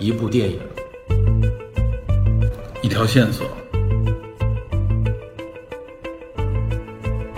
[0.00, 0.60] 一部电影，
[2.82, 3.44] 一条线索，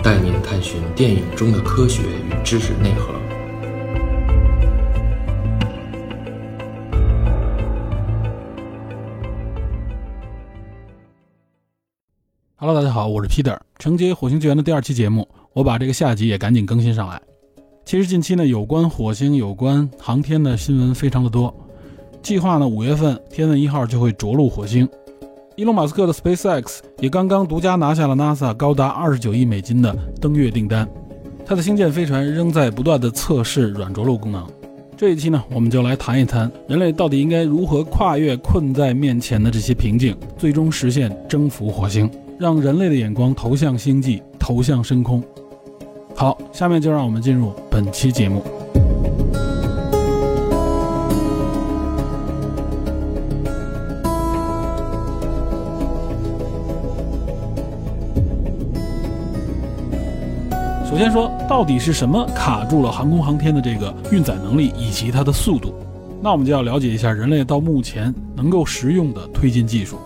[0.03, 3.11] 带您探寻电影中的科学与知识内核。
[12.57, 13.57] Hello，大家好，我是 Peter。
[13.79, 17.19] 承接《火星救援》的第二期节目，我把这个下集也赶紧更新上来。
[17.83, 21.51] 其实近期呢，有关火星、有关航天的新闻非常的多。
[22.21, 24.87] 计划呢，五月份天问一号就会着陆火星。
[25.55, 30.87] 伊隆马斯克的 SpaceX 也刚刚独家拿下了 NASA 高达二十九亿美金的登月订单。
[31.45, 34.47] 它的星舰飞船仍在不断的测试软着陆功能。
[34.95, 42.09] 这一期呢，我们就来谈一谈人类到底应该如何跨越困在面前的这些瓶颈，最终实现征服火星。
[42.39, 45.21] 让人类的眼光投向星际，投向深空。
[46.15, 48.43] 好，下面就让我们进入本期节目。
[61.01, 65.73] 先说，到底是什么卡住了航空航天的这个运载能力以及它的速度？
[66.21, 69.97] 那我们就要了解一下人类到目前能够实用的推进技术。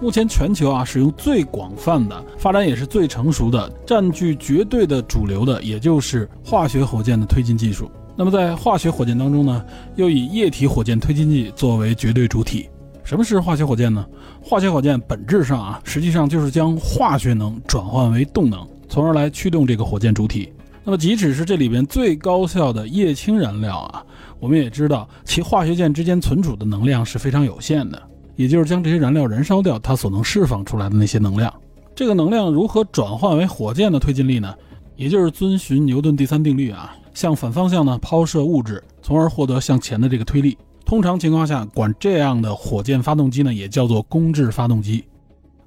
[0.00, 7.88] 目前全球啊使用最广泛的、发展也是最成熟的、占据绝对的主流的，也就是化学火箭的推进技术。
[8.16, 9.64] 那么在化学火箭当中呢，
[9.94, 12.68] 又以液体火箭推进剂作为绝对主体。
[13.04, 14.04] 什么是化学火箭呢？
[14.42, 20.52] 化学火箭本质上啊，实际上就是将化学能转换为动能，从而来驱动这个火箭主体。
[20.82, 24.04] 那么即使是这里边最高效的液氢燃料啊，
[24.40, 28.02] 我们也知道其化学键之间存储的能量是非常有限的。
[28.34, 31.52] 也就是将这些燃料燃烧掉，它所能释放出来的那些能量，
[31.94, 34.52] 这个能量如何转换为火箭的推进力呢？
[34.96, 40.56] 也就是遵循牛顿第三定律啊，向反方向呢抛射物质，从而获得向前的这个推力。
[40.84, 45.04] 通常情况下，管这样的火箭发动机呢也叫做公制发动机。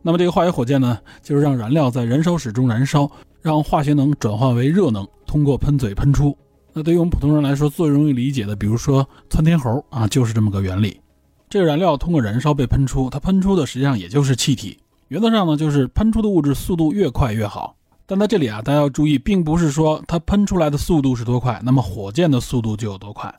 [0.06, 3.10] 那么这个化学火箭呢，就是让燃料在燃烧室中燃烧，
[3.42, 6.38] 让化学能转化为热能，通过喷嘴喷出。
[6.74, 11.00] 那对于我们普通人来说，最容易理解的，比如说窜天猴啊，就是这么个原理。
[11.50, 14.78] 这个燃料通过燃烧被喷出，它喷出的实际上也就是气体。
[15.08, 17.76] 原则上呢，就是喷出的物质速度越快越好。
[18.06, 23.34] 但在这里啊，大家要注意，并不是说它喷出来的速度是多快，那么火箭的速度就有多快。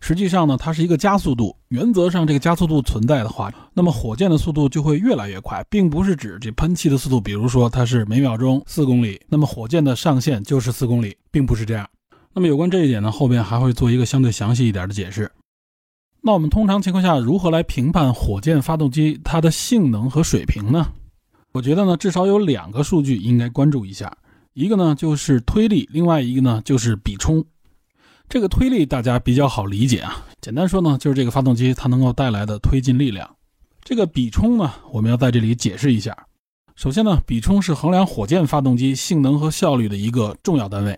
[0.00, 1.56] 实际上呢，它是一个加速度。
[1.68, 7.20] 原则上，这个加速度存在的话，那么火箭的速度就会越来越快，并不是指这喷气的速度。
[7.20, 11.88] 比如说它是每秒钟四公里，那么火箭的上限就是四公里，并不是这样。
[12.32, 15.30] 那么有关这一点呢，后边还会做一个相对详细一点的解释。
[16.22, 20.86] 那我们通常情况下如何来评判火箭发动机它的性能和水平呢？
[21.52, 24.16] 我觉得呢，至少有两个数据应该关注一下，
[24.52, 27.44] 一个呢就是推力，另外一个呢就是比冲。
[28.30, 33.28] 这个推力大家比较好理解啊，简单说呢就是这个发动机它能够带来的推进力量。
[33.82, 36.16] 这个比冲呢，我们要在这里解释一下。
[36.76, 40.96] 首先呢，比冲是衡量火箭发动机性能和效率的一个重要单位，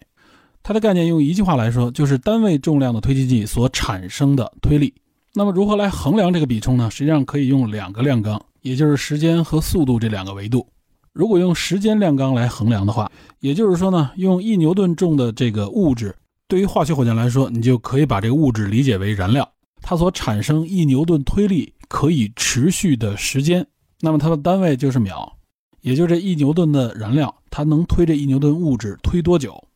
[0.63, 4.93] 它的概念用一句话来说就是单位重量的推进剂所产生的推力。
[5.33, 6.91] 那么如何来衡量这个比冲呢？
[6.91, 10.69] 实际上可以用两个量纲，也就是时间和速度这两个维度。
[11.15, 13.11] 如果用时间量纲来衡量的话，
[13.41, 16.15] 也就是说呢，用一牛顿重的这个物质，
[16.53, 23.67] 对于化学火箭来说，你就可以把这个物质理解为燃料，它所产生一牛顿推力可以持续的时间，
[24.03, 25.35] 那么它的单位就是秒，
[25.81, 29.67] 也就这一牛顿的燃料，它能推这一牛顿物质推多久？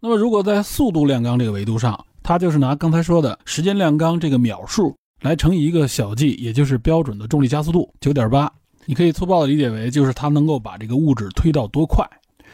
[0.00, 8.50] 那么如果在速度量纲这个维度上，它就是拿刚才说的时间量纲这个秒数来乘以一个小 g，也就是标准的重力加速度九点八。
[8.86, 12.02] 你可以粗暴的理解为就是它能够把这个物质推到多快。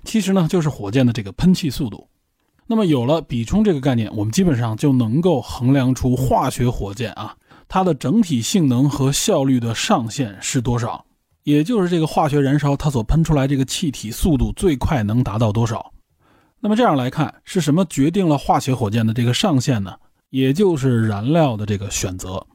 [0.03, 2.05] 其实呢，就是火箭的这个喷气速度。
[2.71, 7.35] 那么有了比冲这个概念，我们基本上就能够衡量出化学火箭啊
[7.67, 11.05] 它的整体性能和效率的上限是多少，
[11.43, 15.93] 也就是这个化学燃烧它所喷出来这个气体速度最快能达到多少。
[16.61, 19.93] 那么这样来看，是什么决定了化学火箭的这个上限呢？
[20.29, 22.47] 也就是燃料的这个选择。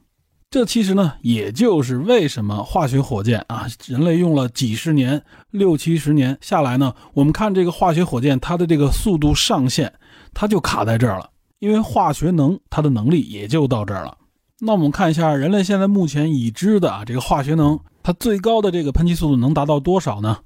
[0.48, 9.92] 这其实呢，也就是为什么化学火箭啊，人类用了几十年、六七十年下来呢，我们看这个化学火箭它的这个速度上限，
[10.36, 11.30] 它就卡在这儿了。
[11.58, 14.18] 因为化学能它的能力也就到这儿了。
[14.60, 20.38] 那我们看一下，人类现在目前已知的啊，这个化学能它最高的这个喷气速度能达到多少呢？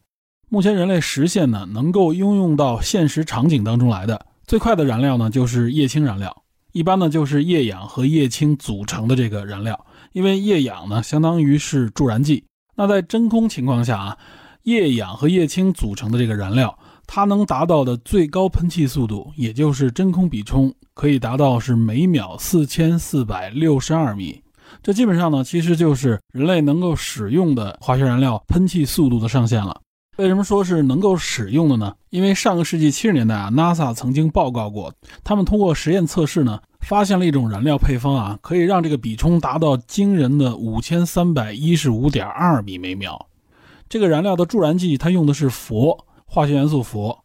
[0.48, 6.44] 目前人类实现呢，能够应用到现实场景当中来的最快的燃料呢，就是液氢燃料。
[6.72, 9.84] 一般呢，就是液氧和液氢组成的这个燃料。
[10.12, 12.44] 因为液氧呢，相当于是助燃剂。
[12.76, 14.18] 那在真空情况下啊，
[14.62, 16.78] 液氧和液氢组成的这个燃料，
[17.12, 24.40] 它能达到的最高喷气速度，也就是真空比冲，可以达到是每秒四千四百六十二米。
[24.80, 29.80] 这基本上呢，其实就是人类能够使用的化学燃料喷气速度的上限了。
[30.18, 31.92] 为什么说是能够使用的呢？
[32.10, 43.26] 因为上个世纪七十年代啊，NASA 曾经报告过，他们通过实验测试呢，发现了一种燃料配方啊，可以让这个比冲达到惊人的五千三百一十五点二米每秒。
[43.88, 45.98] 这个燃料的助燃剂，它用的是氟，
[46.32, 47.18] 化学元素氟。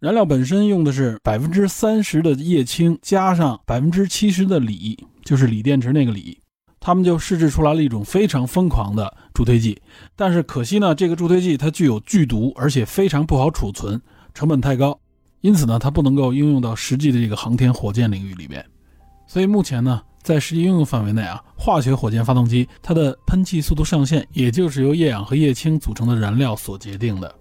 [0.00, 6.36] 燃料本身用的是百分之三十的液氢加上百分之七十的锂，就是锂电池那个锂。
[6.80, 9.80] 他们就试制出来了一种非常疯狂的助推剂，
[10.16, 14.00] 但是可惜呢，这个助推剂它具有剧毒，而且非常不好储存，
[14.34, 14.98] 成本太高，
[15.40, 18.64] 因此呢，它不能够应用到实际的这个航天火箭领域里面。
[19.28, 27.32] 所以目前呢，在实际应用范围内啊，化学火箭发动机它的喷气速度上限，也就是由液氧和液氢组成的燃料所决定的。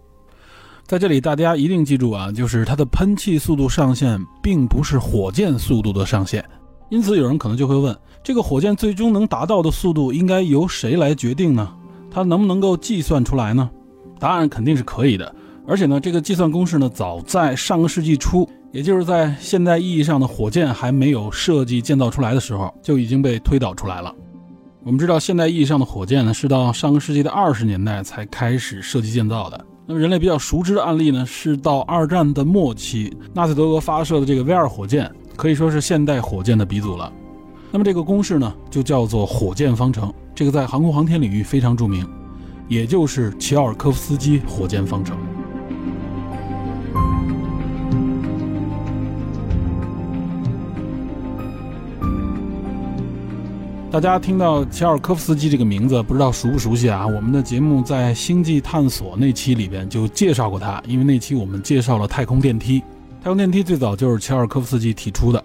[0.88, 6.42] 在这里，大家一定记住啊，就是它的喷气速度上限，并不是火箭速度的上限。
[6.90, 7.94] 因此，有人可能就会问：
[8.24, 11.70] 这个火箭最终能达到的速度应该由谁来决定呢？
[12.10, 13.70] 它能不能够计算出来呢？
[14.18, 15.36] 答案肯定是可以的。
[15.68, 24.16] 而且呢，这个计算公式呢，早在上个世纪初，也就是在现代意义上的火箭还没有设计建造出来的时候，就已经被推导出来了。
[24.86, 29.66] 我们知道，现代意义上的火箭呢，是到上个世纪的二十年代才开始设计建造的。
[29.90, 35.10] 那么，人类比较熟知的案例呢，是到二战的末期，纳粹德国发射的这个 V 二火箭。
[35.38, 37.14] 可以说是现代火箭的鼻祖了。
[37.72, 40.14] 那么这个公式呢，就叫做火箭方程。
[40.36, 42.06] 这个在航空航天领域非常著名，
[42.68, 45.16] 也就是齐奥尔科夫斯基火箭方程。
[53.90, 57.08] 大家听到齐尔科夫斯基这个名字，不知道熟不熟悉啊？
[57.08, 62.84] 我们的节目在星际探索那期里边就介绍过他，因为那期我们介绍了太空电梯。
[63.24, 65.42] 太空电梯最早就是齐尔科夫斯基提出的。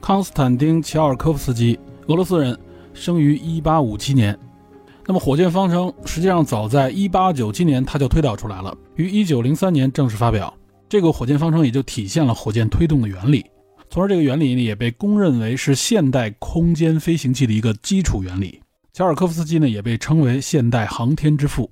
[0.00, 2.56] 康斯坦丁·齐尔科夫斯基，俄罗斯人，
[2.94, 4.38] 生于1857年。
[5.04, 10.54] 那么火箭方程实际上早在1897年他就推导出来了，于1903年正式发表。
[10.88, 13.44] 这个火箭方程也就体现了火箭推动的原理，
[13.90, 18.60] 从而这个原理呢也被公认为是现代空间飞行器的一个基础原理。
[18.92, 21.70] 乔尔科夫斯基呢也被称为现代航天之父。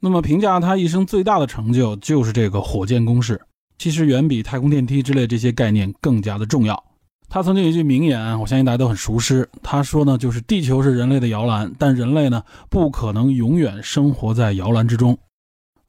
[0.00, 3.40] 那么评价他一生最大的成就就是这个火箭公式。
[3.76, 6.82] 其实远比太空电梯之类这些概念更加的重要。
[7.28, 9.46] 他曾经有一句名言，我相信大家都很熟悉。
[9.62, 15.16] 他说呢，就是地球是人类的摇篮，但人类呢不可能永远生活在摇篮之中。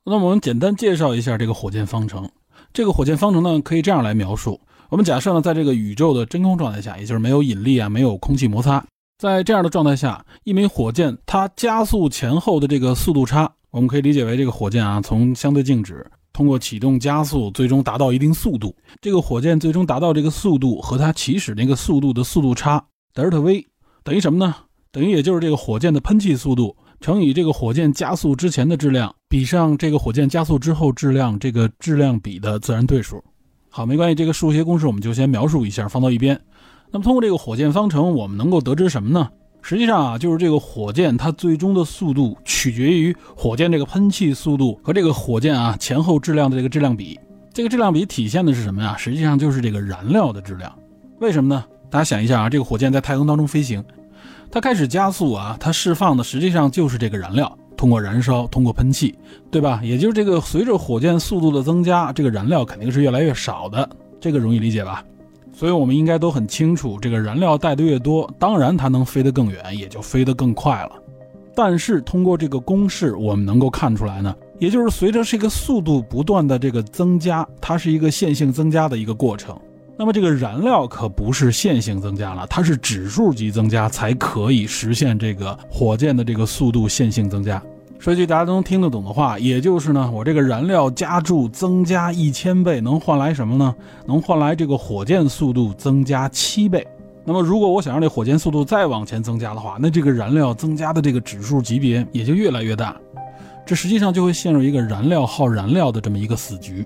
[0.06, 2.30] 那么我们简单介绍一下这个火箭方程。
[2.74, 8.86] 这个火箭方程呢可以这样来描述：我们假设呢，在这个宇宙的真空状态下，也就是没有引力啊，没有空气摩擦，
[9.18, 16.06] 在这样的状态下，一枚火箭它加速前后的这个速度差，我们可以理解为这个火箭啊从相对静止。
[16.34, 18.76] 通过启动加速，最终达到一定速度。
[19.00, 22.84] 这个火箭最终达到这个速度和它起始那个速度的速度差
[23.14, 23.66] 德尔塔 v
[24.04, 24.54] 等于什么呢？
[24.92, 33.24] 等于也就是这个火箭的喷气速度乘以这个火箭加速之前的质量比上这个火箭加速之后质量这个质量比的自然对数。
[33.74, 36.38] 好，没关系，这个数学公式我们就先描述一下，放到一边。
[36.92, 39.30] 那么通过这个火箭方程，我们能够得知什么呢？
[39.62, 47.18] 实际上啊，就是这个火箭它最终的速度取决于火箭这个喷气速度和这个火箭啊前后质量的这个质量比。
[47.54, 48.98] 这个质量比体现的是什么呀？
[48.98, 50.70] 实际上就是这个燃料的质量。
[51.20, 51.64] 为什么呢？
[51.90, 53.82] 大家想一下啊，这个火箭在太空当中飞行，
[54.52, 59.16] 它开始加速啊，它释放的实际上就是这个燃料，通过燃烧，通过喷气，
[59.50, 59.82] 对吧？
[59.84, 65.04] 也就是这个随着火箭速度的增加，这个燃料肯定是越来越少的，这个容易理解吧？
[65.52, 70.92] 所以，我们应该都很清楚，这个燃料带的越多，当然它能飞得更远，也就飞得更快了。
[71.56, 79.60] 但是，通过这个公式，我们能够看出来呢，也就是随着这个速度不断的这个增加，它是一个线性增加的一个过程。
[80.02, 87.62] 那么，这个燃料可不是线性增加了，它是指数级增加才可以实现这个火箭的这个速度线性增加。
[88.00, 93.76] 说句大家都能听得懂的话，也就是呢，我这个燃料加注增加一千倍，能换来什么呢？
[94.08, 96.84] 能换来这个火箭速度增加七倍。
[97.24, 102.98] 那么，如果我想让这火箭速度再往前增加的话，那这个燃料增加的这个指数级别也就越来越大。
[103.68, 106.84] 这实际上就会陷入一个燃料耗燃料的这么一个死局。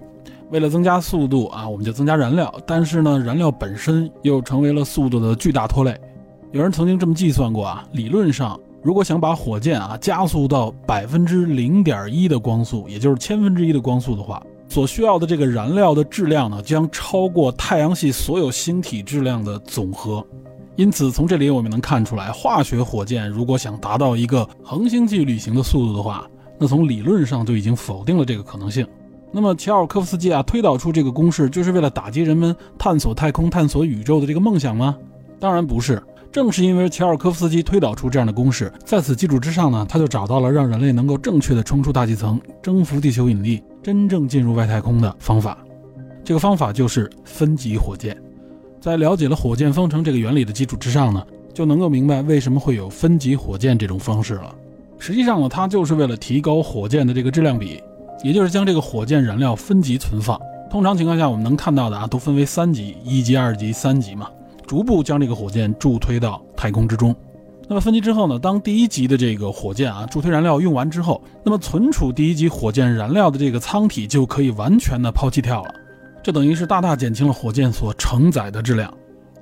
[0.56, 6.00] 为了增加速度啊，我们就增加燃料，但是呢，燃料本身又成为了速度的巨大拖累。
[6.54, 8.58] 有人曾经这么计算过啊，理论上。
[8.82, 20.26] 如果想把火箭啊加速到百分之零点一的光速，也就是千分之一的光速的话，所需要的这个燃料的质量呢，将超过太阳系所有星体质量的总和。
[20.78, 26.26] 因此，从这里我们能看出来，化学火箭如果想达到一个恒星际旅行的速度的话，
[26.58, 28.88] 那从理论上就已经否定了这个可能性。
[29.38, 34.98] 那么，乔尔科夫斯基啊推导出这个公式，就是为了打击人们探索太空、探索宇宙的这个梦想吗？
[35.42, 36.02] 当然不是。
[36.32, 45.58] 正是因为乔尔科夫斯基推导出这样的公式，在此基础之上呢，他就找到了让人类能够正确的冲出大气层、征服地球引力、真正进入外太空的方法。
[46.24, 48.18] 这个方法就是分级火箭。
[48.80, 51.22] 在了解了火箭方程这个原理的基础之上呢，
[51.54, 54.56] 就能够明白为什么会有分级火箭这种方式了。
[54.98, 57.84] 实际上呢，它就是为了提高火箭的这个质量比，
[58.24, 60.40] 也就是将这个火箭燃料分级存放。
[60.70, 64.30] 通常情况下，我们能看到的啊，都分为三级：一级、二级、三级嘛。
[64.66, 67.16] 逐步将这个火箭助推到太空之中。
[67.68, 68.38] 那么分级之后呢？
[68.38, 75.74] 当第一级的这个火箭啊助推燃料用完之后，那么存储第一级火箭燃料的这个舱体就可以完全的抛弃掉了。
[76.24, 78.92] 这等于是大大减轻了火箭所承载的质量。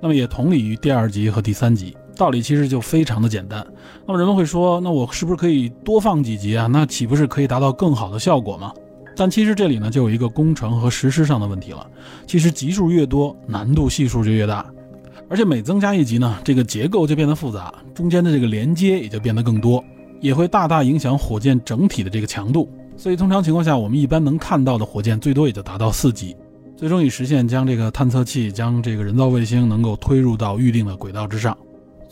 [0.01, 3.65] 那么也同理于第二级和第三级，道理其实就非常的简单。
[4.05, 6.67] 那么人们会说，那我是不是可以多放几级啊？
[6.67, 8.71] 那岂不是可以达到更好的效果吗？
[9.15, 11.85] 但其实这里呢就有一个工程和实施上的问题了。
[12.25, 14.65] 其实级数越多，难度系数就越大。
[15.29, 19.83] 而且每增加一级呢，这个结构就变得复杂，中间的这个连接也就变得更多，
[20.19, 22.69] 也会大大影响火箭整体的这个强度。
[22.97, 26.35] 所以通常情况下，我们一般能看到的火箭最多也就达到四级，
[26.75, 31.57] 最终以实现将这个探测器、将这个人造卫星能够推入到预定的轨道之上。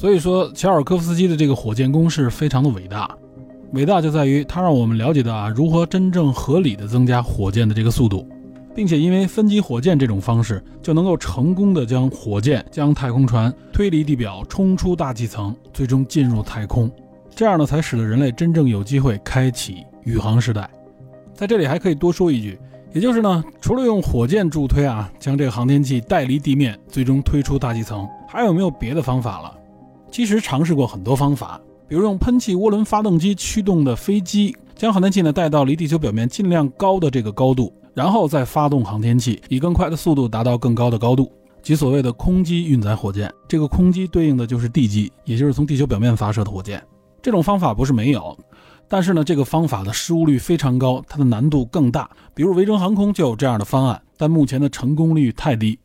[0.01, 3.07] 所以说，乔尔科夫斯基的这个火箭公式非常的伟大，
[3.73, 8.27] 伟大就在于它让我们了解到啊，如何真正合理的增加火箭的这个速度。
[8.73, 16.91] 并且因为分级火箭这种方式，就能够成功的将火箭、将太空船推离地表，冲出大气层，最终进入太空。
[17.35, 20.67] 这样呢，才使得人类真正有机会开启宇航时代。
[21.31, 22.57] 在这里还可以多说一句，
[22.91, 29.57] 也就是呢，除了用火箭助推啊，将这个航天器带离地面，最终推出大气层，还有没有别的方法了？
[30.11, 37.73] 其实尝试过很多方法，比如用喷气涡轮发动机驱动的飞机，将航天器呢带到离地球表面尽量高的这个高度。
[37.93, 41.29] 然后再发动航天器，以更快的速度达到更高的高度，
[41.61, 43.29] 即所谓的空机运载火箭。
[43.49, 46.81] 这个空机对应的就是地基，也就是从地球表面发射的火箭。
[47.21, 48.37] 这种方法不是没有，
[48.87, 52.09] 但是呢，这个方法的失误率非常高，它的难度更大。
[52.33, 55.77] 比如维珍航空就有这样的方案，但目前的成功率太低。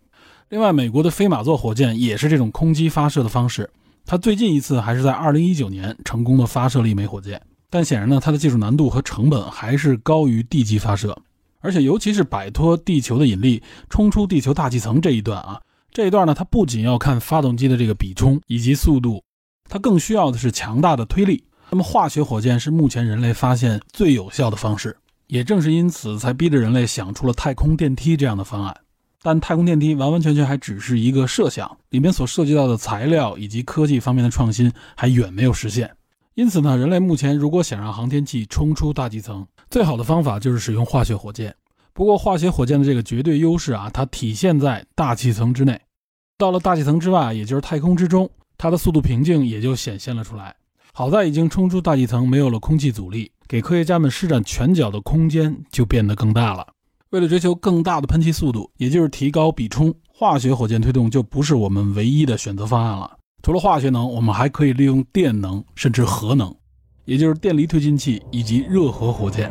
[0.50, 3.68] 另外，美国的飞马座火箭也是这种空机发射的方式，
[4.06, 11.16] 它最近一次还是在2019年成功的发射了一枚火箭，但显然呢，它的技术难度和成本还是高于地基发射。
[11.60, 13.60] 而且，尤其是摆脱地球的引力，
[13.90, 15.60] 冲出地球大气层这一段啊，
[15.90, 19.20] 这一段呢，它不仅要看发动机的这个比冲以及速度，
[19.68, 21.42] 它更需要的是强大的推力。
[21.70, 24.96] 那么，化学火箭是目前人类发现最有效的方式，
[25.26, 28.76] 也正是因此才逼着人类想出了太空电梯这样的方案。
[29.22, 35.90] 但太空电梯完完全全还只是一个设想，里面所涉及到的材料以及科技方面的创新还远没有实现。
[36.34, 41.54] 因此呢，人类目前如果想让航天器冲出大气层，最好的方法就是使用化学火箭。
[41.92, 45.80] 不过，化学火箭的这个绝对优势啊，它体现在大气层之内。
[46.36, 50.54] 到了大气层之外，也就是太空之中，它的速度瓶颈也就显现了出来。
[50.92, 56.66] 好在已经冲出大气层，没有了空气阻力，给科学家们施展拳脚的空间就变得更大了。
[57.16, 63.10] 为了追求更大的喷气速度，也就是提高比冲，化学火箭推动就不是我们唯一的选择方案了。
[63.42, 66.54] 除了化学能，我们还可以利用电能，甚至核能，
[67.06, 69.50] 也就是电离推进器以及热核火箭。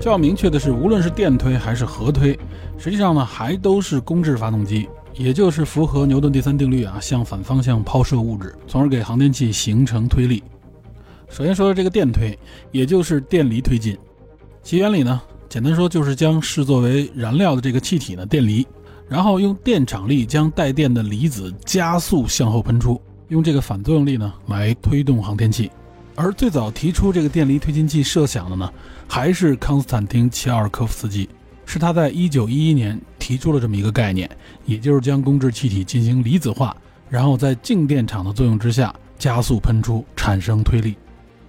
[0.00, 2.36] 需要明确的是，无论是电推还是核推，
[2.76, 4.88] 实际上呢，还都是公制发动机，
[5.18, 10.44] 也就是符合牛顿第三定律啊，向反方向抛射物质，从而给航天器形成推力。
[11.28, 12.38] 首先说说这个电推，
[12.70, 13.98] 也就是电离推进。
[14.62, 18.64] 其原理呢，简单说就是将视作为燃料的这个气体呢电离，
[19.08, 25.68] 然后用电场力将带电的离子加速向后喷出，用这个反作用力呢来推动航天器。
[26.14, 28.72] 而最早提出这个电离推进器设想的呢，
[29.08, 31.28] 还是康斯坦丁·齐奥尔科夫斯基，
[31.68, 34.28] 是他在1911年提出了这么一个概念，
[34.64, 36.74] 也就是将工质气体进行离子化，
[37.10, 40.96] 然后在静电场的作用之下加速喷出，产生推力。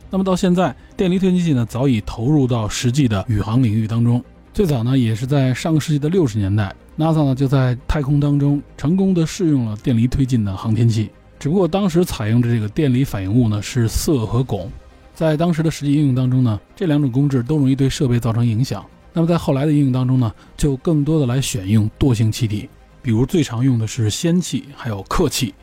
[0.09, 4.21] 那么到现在，电离推进器呢早已投入到实际的宇航领域当中。
[4.53, 11.09] 最早呢，也是在上个世纪的六十年代，NASA 呢就在太空当中成功的试用了电离推进的航天器。
[11.39, 14.67] 只不过当时采用的这个电离反应物呢是铯和汞，
[15.15, 18.85] 在当时的实际应用当中呢，这两种工质都容易对设备造成影响。
[19.13, 22.69] 那么在后来的应用当中呢，就更多的来选用惰性气体，
[23.01, 25.53] 比如最常用的是氙气，还有氪气。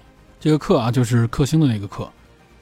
[0.40, 2.08] 这个氪啊，就是克星的那个氪。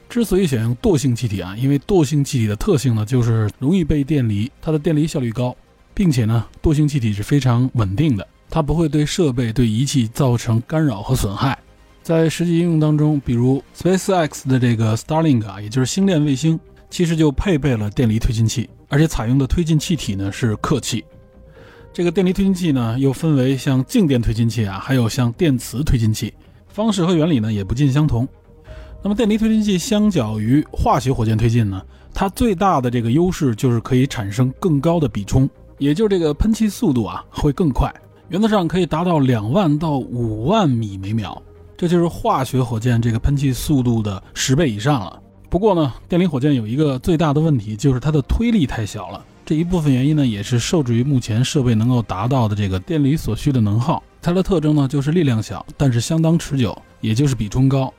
[0.07, 5.55] 之所以选用惰性气体啊，因为惰性气体的特性呢，就是容易被电离，它的电离效率高，
[5.93, 11.57] 并且呢，惰性气体是非常稳定的，它不会对设备、对仪器造成干扰和损害。
[12.03, 21.03] 在实际应用当中，比如 SpaceX 的这个 Starlink 啊，也就是星链卫星，其实就配备了电离推进器，而且采用的推进气体呢是氪气。
[21.93, 26.33] 这个电离推进器呢又分为像静电推进器啊，还有像电磁推进器，
[26.67, 28.27] 方式和原理呢也不尽相同。
[29.01, 31.81] 那么电离推进器相较于化学火箭推进呢，
[32.13, 37.93] 它最大的这个优势就是可以产生更高的比冲，也就是这个喷气速度啊会更快，
[38.29, 41.41] 原则上可以达到两万到五万米每秒，
[41.77, 45.21] 这就是化学火箭这个喷气速度的十倍以上了。
[45.55, 49.23] 不过呢，电离火箭有一个最大的问题，就是它的推力太小了。
[49.45, 54.03] 这一部分原因呢，也是受制于目前设备能够达到的这个电离所需的能耗。
[54.21, 57.93] 它的特征呢，就是力量小，但是相当持久，也就是比冲高。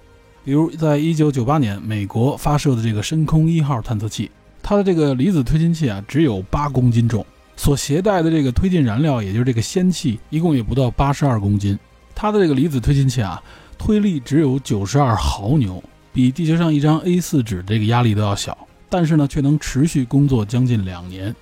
[0.44, 4.30] 比如，在一九九八年美国发射的这个深空一号探测器，
[4.62, 7.24] 它的这个离子推进器啊，只有八公斤重，
[7.56, 11.78] 所携带的这个推进燃料，也就是这个氙气，一共也不到八十二公斤。
[12.14, 13.42] 它的这个离子推进器啊，
[13.78, 15.82] 推力只有九十二毫牛，
[16.16, 18.56] 比地球上一张 A4 纸这个压力都要小。
[18.88, 21.34] 但是呢，却能持续工作将近两年，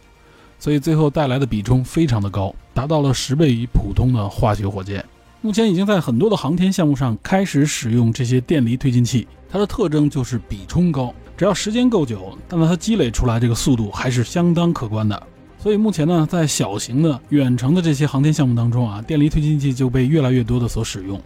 [0.58, 5.04] 所以最后带来的比冲非常的高，达到了十倍于普通的化学火箭。
[5.42, 15.22] 目前已经在很多的航天项目上开始使用这些电离推进器，它的特征就是比冲高，只要时间够久，那么它积累出来这个速度还是相当可观的。
[15.56, 21.22] 所以目前呢，在小型的远程的这些航天项目当中啊，电离推进器就被越来越多的所使用。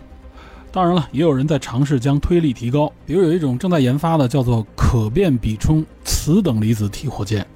[0.70, 7.46] 当然了，也有人在尝试将推力提高，比如有一种正在研发的叫做可变比冲磁等离子体火箭。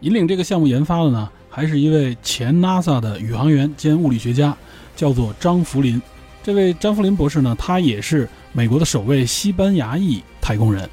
[0.00, 4.56] 引领这个项目研发的呢，还是一位前 NASA 的宇航员兼物理学家，
[4.94, 6.00] 叫做张福林。
[6.42, 10.88] 这位张福林博士呢，他也是美国的首位西班牙裔太空人。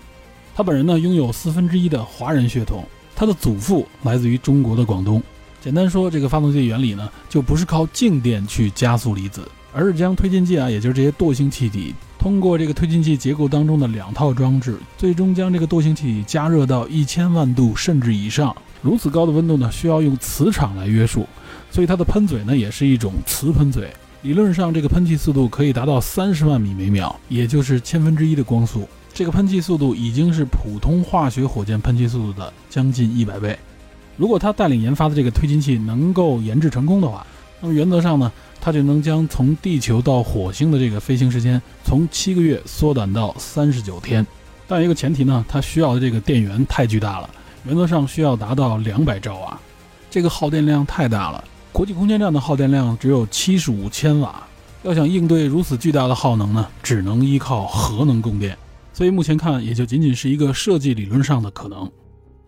[0.56, 2.84] 他本人呢，拥有四分之一的华人血统，
[3.16, 5.22] 他的祖父来自于中国的广东。
[5.60, 9.42] 简单说，这个发动机原理呢，就不是靠静电去加速离子。
[9.74, 18.56] 而是将推进剂啊，也就是这些惰性气体，通过这个推进剂结构当中的两套装置，最终将这个惰性气体加热到一千万度甚至以上。
[18.82, 21.28] 如此高的温度呢，需要用磁场来约束，
[21.70, 23.90] 所以它的喷嘴呢，也是一种磁喷嘴。
[24.22, 28.88] 理论上，这个喷气速度可以达到三十万米每秒，也就是千分之一的光速。
[29.14, 33.58] 这个喷气速度已经是普通化学火箭喷气速度的将近一百倍。
[34.18, 37.26] 如果他带领研发的这个推进器能够研制成功的话，
[37.62, 38.32] 那么原则上呢？
[38.62, 44.26] 它就能将从地球到火星的这个飞行时间从七个月缩短到三十九天，
[44.68, 47.30] 但一个前提呢，它需要的这个电源太巨大了，
[47.66, 49.60] 原则上需要达到两百兆瓦，
[50.10, 51.44] 这个耗电量太大了。
[51.72, 54.46] 国际空间站的耗电量只有七十五千瓦，
[54.84, 58.58] 要想应对如此巨大的耗能呢，只能依靠核能供电，
[58.94, 61.90] 所以目前看也就仅仅是一个设计理论上的可能。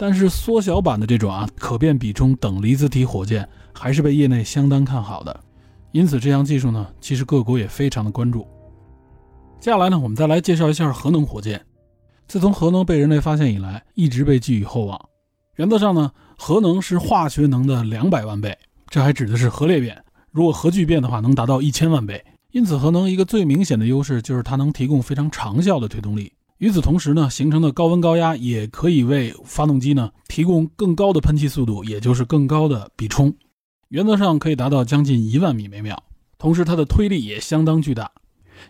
[0.01, 5.39] 但是缩小版的这种啊可变比冲等离子体火箭还是被业内相当看好的。
[5.91, 8.47] 因此，这项技术呢，其实各国也非常的关注。
[9.59, 11.63] 接下来呢，我们再来介绍一下核能火箭。
[12.27, 14.99] 自从核能被人类发现以来，一直被寄予厚望。
[15.57, 18.57] 原则上呢，核能是化学能的两百万倍，
[18.89, 20.03] 这还指的是核裂变。
[20.31, 22.25] 如果核聚变的话，能达到一千万倍。
[22.49, 26.33] 因此，核能一个最明显的优势就是它能提供非常长效的推动力。
[26.61, 33.33] 与此同时呢，形成的高温高压也可以为发动机呢提供更高的喷气速度，也就是更高的比冲。
[33.89, 35.97] 原则上可以达到将近一万米每秒，
[36.37, 38.11] 同时它的推力也相当巨大。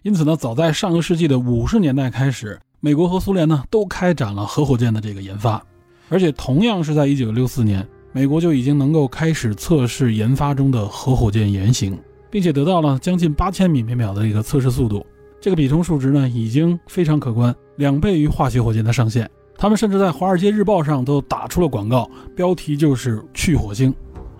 [0.03, 5.61] 因此呢，早在上个世纪的五十年代开始，美国和苏联呢都开展了核火箭的这个研发。
[6.07, 11.99] 而且同样是在一九六四年，美国就已经能够开始测试研发中的核火箭原型，
[12.29, 15.05] 并且得到了将近八千米每秒的一个测试速度。
[15.41, 19.27] 这个比冲数值呢已经非常可观，两倍于化学火箭的上限。
[19.57, 23.91] 他们甚至在《华尔街日报》上都打出了广告，标题就是“去火星”。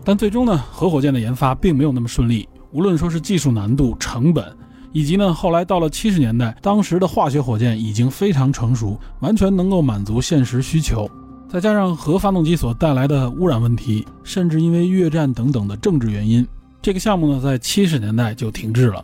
[0.06, 2.48] 但最终呢，核火箭的研发并没有那么顺利。
[2.72, 4.46] 无论说是技术难度、成本，
[4.92, 11.10] 以及呢后来到了七十年代，当时的化学火箭已经非常成熟，完全能够满足现实需求。
[11.50, 16.48] 再加上核发动机所带来的污染问题，甚至因为越战等等的政治原因，
[16.80, 19.04] 这个项目呢在七十年代就停滞了。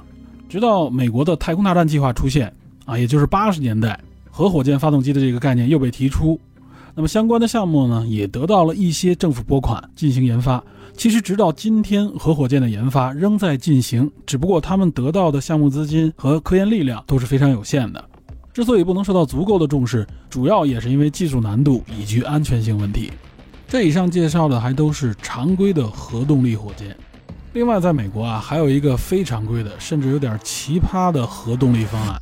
[0.49, 2.53] 直到美国的太空大战计划出现
[2.85, 3.99] 啊，也就是八十年代，
[4.31, 6.39] 核火箭发动机的这个概念又被提出。
[6.95, 10.63] 那么相关的项目呢，也得到了一些政府拨款进行研发。
[10.95, 18.03] 其实，直到今天，核火箭的研发仍在进行，只不过他们得到的项目资金和科研力量都是非常有限的。
[18.51, 23.11] 之所以不能受到足够的重视，主要也是因为技术难度以及安全性问题。
[23.67, 26.97] 这以上介绍的还都是常规的核动力火箭。
[27.57, 32.21] 另外，在美国啊，还有一个非常规的，甚至有点奇葩的核动力方案。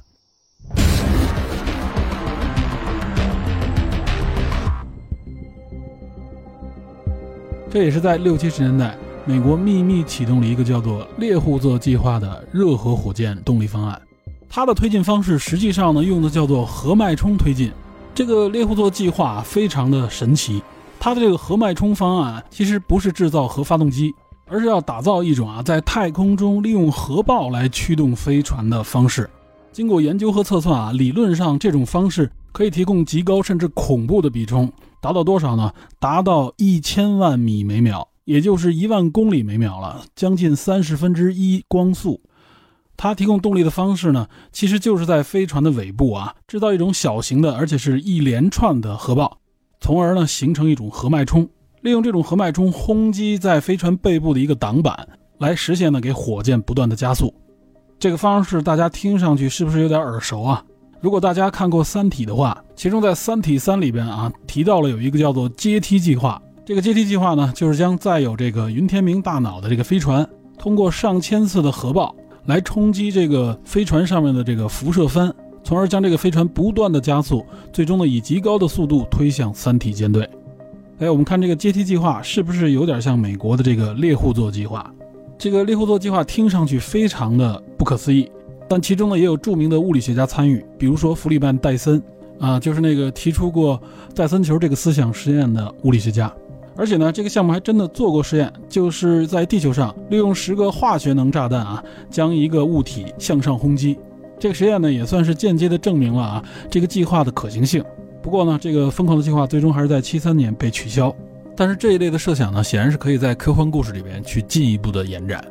[7.70, 14.02] 这也是在六七十年代，美国秘密启动了一个叫做“猎户座计划”的热核火箭动力方案。
[14.48, 17.74] 它的推进方式实际上呢，用的叫做核脉冲推进。
[18.14, 20.64] 这个猎户座计划非常的神奇，
[20.98, 24.16] 它的这个核脉冲方案其实不是制造核发动机，
[24.48, 29.30] 而是要打造一种啊在太空中利用核爆来驱动飞船的方式。
[29.72, 35.74] 经过研究和测算啊，理论上这种方式可以提供极高甚至恐怖的比冲，达到多少呢？
[36.00, 42.22] 达到一千万米每秒，也就是一万公里每秒了，将近三十分之一光速。
[42.96, 49.40] 它提供动力的方式呢，其实就是在飞船的尾部啊，制造一种小型的，而且是一连串的核爆，
[49.82, 51.50] 从而呢形成一种核脉冲，
[51.86, 57.32] 利用这种核脉冲轰击在飞船背部的一个挡板，来实现呢给火箭不断的加速。
[58.00, 60.64] 这个方式大家听上去是不是有点耳熟啊？
[61.00, 66.42] 如果大家看过《三体》的话，其中在《三体三》里边啊提到了有一个叫做阶梯计划。
[66.66, 72.16] 这个阶梯计划呢，就是将载有这个云天明大脑的这个飞船，通过上千次的核爆。
[72.46, 75.32] 来冲击这个飞船上面的这个辐射帆，
[75.64, 80.28] 从而将这个飞船不断的加速，最终呢以极高的速度推向三体舰队。
[81.00, 84.90] 哎，我们看这个阶梯计划是不是有点像美国的这个猎户座计划？
[85.38, 88.32] 这个猎户座计划听上去非常的不可思议，
[88.70, 92.02] 但其中呢也有著名的物理学家参与，比如说弗里曼·戴森
[92.40, 93.78] 啊，就是那个提出过
[94.16, 96.34] 戴森球这个思想实验的物理学家。
[96.78, 103.98] 而且呢，这个项目还真的做过实验，就是在地球上利用十个化学能炸弹啊，将一个物体向上轰击。
[104.40, 107.84] 这个实验呢，也算是间接的证明了啊这个计划的可行性。
[108.26, 111.16] 不过呢，这个疯狂的计划最终还是在七三年被取消。
[111.56, 115.46] 但是这一类的设想呢，显然是可以在科幻故事里边去进一步的延展，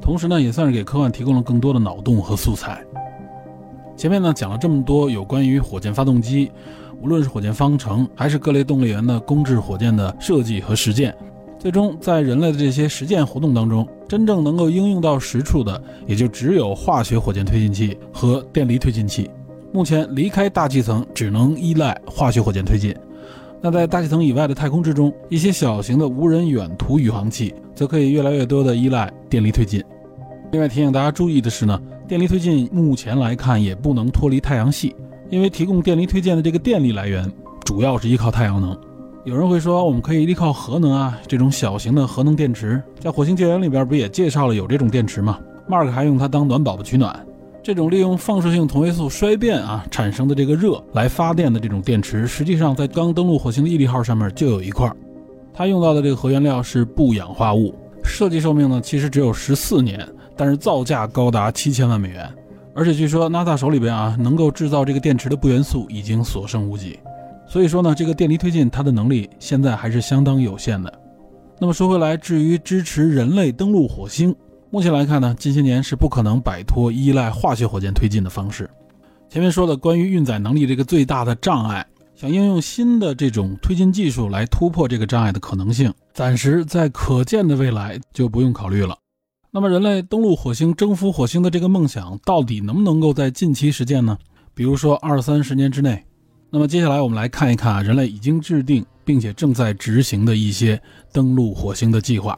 [0.00, 2.82] 同时呢，也算是给科幻提供了更多的脑洞和素材。
[3.94, 6.50] 前面呢讲了这么多有关于火箭发动机。
[7.02, 11.14] 无论是火箭方程，还是各类动力源的公制火箭的设计和实践，
[11.58, 19.28] 最终在人类的这些实践活动当中，真正能够应用到实处的，也就只有化学火箭推进器和电离推进器。
[19.74, 22.94] 目前离开大气层，只能依赖化学火箭推进。
[23.60, 29.82] 那在大气层以外的太空之中，一些小型的无人远途宇航器，则可以越来越多的依赖电力推进。
[30.52, 34.94] 另外提醒大家注意的是呢，电力推进目前来看也不能脱离太阳系。
[35.28, 37.28] 因为提供电力推荐的这个电力来源
[37.64, 38.78] 主要是依靠太阳能。
[39.24, 47.26] 有人会说，我们可以依靠核能啊，这种小型的核能电池，在《火星救援》里边不也介绍了有这种电池吗？Mark 还用它当暖宝宝取暖。
[47.64, 54.92] 这种利用放射性同位素衰变啊产生的这个热来发电的这种电池，实际上在刚登陆火星的毅力号上面就有一块。
[55.54, 57.74] 它用到的这个核原料是不氧化物，
[58.04, 62.30] 设计寿命呢其实只有十四年，但是造价高达七千万美元。
[62.74, 66.98] 而且据说 NASA 手里边啊，能够制造这个电池的不元素已经所剩无几，
[67.46, 70.92] 所以说呢，这个电离推进它的能力现在还是相当有限的。
[71.58, 74.36] 那么说回来，至于支持人类登陆火星，
[74.74, 78.68] 目前来看呢，近些年是不可能摆脱依赖化学火箭推进的方式。
[79.28, 88.98] 前面说的关于运载能力这个最大的障碍，想应用新的这种推进技术来突破这个障碍的可能性，暂时在可见的未来就不用考虑了。
[89.52, 94.18] 那么，人类登陆火星、征服火星的这个梦想，到底能不能够在近期实现呢？
[94.56, 96.04] 比如说二三十年之内。
[96.50, 100.82] 那么接下来我们来看一看啊，人类已经制定并且正在执行的一些
[101.12, 102.36] 登陆火星的计划。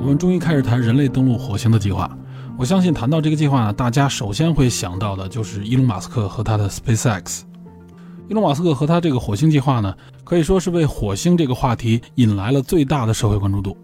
[0.00, 2.08] 我们终于开始谈人类登陆火星的计划。
[2.56, 7.42] 我相信谈到这个计划呢，大家首先会想到的就是伊隆·马斯克和他的 SpaceX。
[8.28, 13.76] 伊隆·马斯克和他这个火星计划呢，可以说是为火星这个话题引来了最大的社会关注度。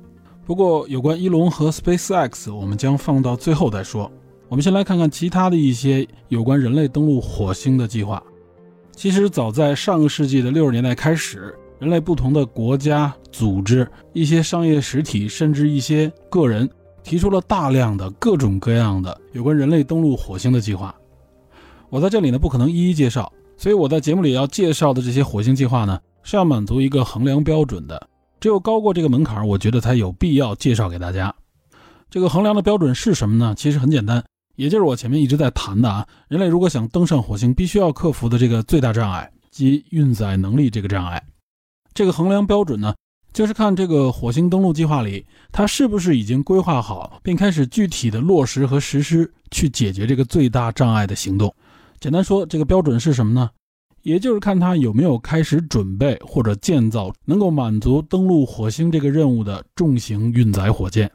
[0.47, 4.11] 不过，有关伊隆和 SpaceX，我们将放到最后再说。
[4.49, 8.23] 我们先来看看其他的一些有关人类登陆火星的计划。
[8.95, 16.69] 其实，早在上个世纪的六十年代开始，人类不同的国家、组织、一些商业实体，甚至一些个人，
[17.03, 20.95] 提出了大量的各种各样的有关人类登陆火星的计划。
[21.91, 23.31] 我在这里呢，不可能一一介绍。
[23.57, 28.09] 所以我在节目里要介绍的这些火星计划呢，是要满足一个衡量标准的，
[28.41, 31.33] 只有高过这个门槛，我觉得才有必要介绍给大家。
[32.11, 33.55] 这个衡量的标准是什么呢？
[33.57, 34.23] 其实很简单，
[34.57, 41.23] 也就是我前面一直在谈的啊，人类如果想登上火星，必须要克服的这个最大障碍即运载能力这个障碍。
[41.95, 42.93] 这个衡量标准呢，
[43.33, 51.55] 就是看这个火星登陆计划里，它是不是已经规划好，并开始具体的落实和实施，去解决这个最大障碍的行动。
[52.01, 53.49] 简单说，这个标准是什么呢？
[54.03, 61.11] 也就是看它有没有开始准备或者建造能够满足登陆火星这个任务的重型运载火箭。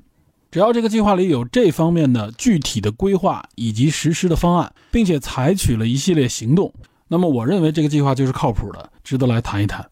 [0.49, 6.73] 只要这个计划里有这方面的具体的规划以及实施的方案，并且采取了一系列行动，
[7.07, 9.87] 那么我认为这个计划就是靠谱的，值得来谈一谈。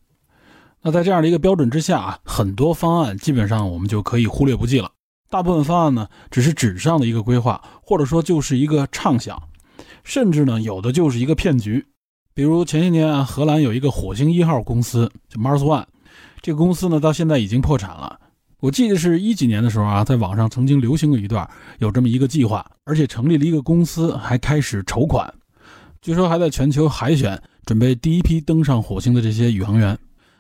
[0.81, 4.91] 那在这样的一个标准之下啊，很多方案基本上我们就可以忽略不计了。
[5.29, 9.41] 大部分方案呢只是纸上的一个规划，或者说就是一个畅想，
[10.03, 11.85] 甚至呢有的就是一个骗局。
[12.33, 15.85] 比如前些年啊，荷兰有一个火星一号公司，就 Mars One，
[16.41, 18.19] 这个公司呢到现在已经破产了。
[18.59, 25.33] 我记得是一几年的时候啊，在网上曾经流行过一段有这么一个计划，而且成立了一个公司，还开始筹款，
[26.01, 29.97] 据说还在全球海选，准备第一批登上火星的这些宇航员。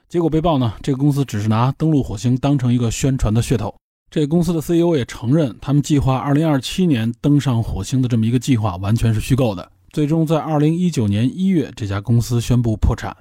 [0.09, 3.75] 结果被曝呢，这个公司只是拿登陆火星当成一个宣传的噱头。
[4.09, 9.69] 这公司的 CEO 也承认，他们计划2027年登上火星的这么一个计划完全是虚构的。
[9.91, 13.15] 最终在2019年1月，这家公司宣布破产。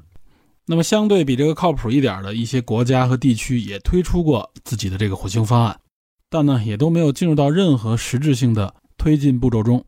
[0.64, 5.76] 那么，相对比这个靠谱一点的一些国家和地区也推出过自己的这个火星方案，
[6.30, 9.84] 但呢，也都没有进入到任何实质性的推进步骤中。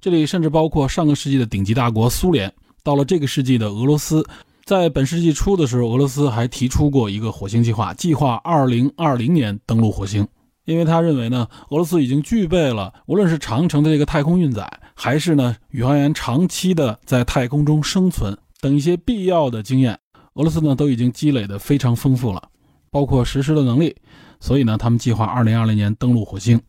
[0.00, 4.22] 这里甚至包括上个世纪的顶级大国苏联，到了这个世纪的俄罗斯，
[4.66, 10.26] 在本世纪初的时候，俄罗斯还提出过一个火星计划，计划2020年登陆火星，
[10.64, 19.96] 因为他认为呢，俄罗斯已经具备了无论是长城的这个太空运载，还是呢宇航员长期的在太空中生存等一些必要的经验。
[20.34, 22.42] 俄罗斯呢都已经积累的非常丰富了，
[22.90, 23.94] 包括实施的能力，
[24.40, 26.60] 所以呢，他们计划二零二零年登陆火星。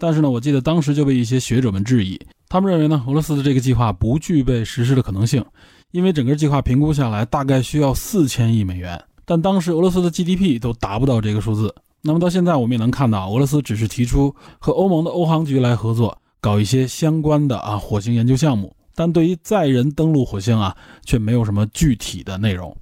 [0.00, 5.44] 但是呢，我记得当时就被一些学者们质疑，他们认为呢，俄罗斯的这个计划不具备实施的可能性，
[5.90, 11.74] 因为整个计划评估下来大概需要四千亿美元，但当时俄罗斯的 GDP 都达不到这个数字。
[12.02, 22.76] 那么到现在我们也能看到，俄罗斯只是提出和欧盟的欧航局来合作，搞一些相关的啊火星研究项目，但对于载人登陆火星啊，却没有什么具体的内容。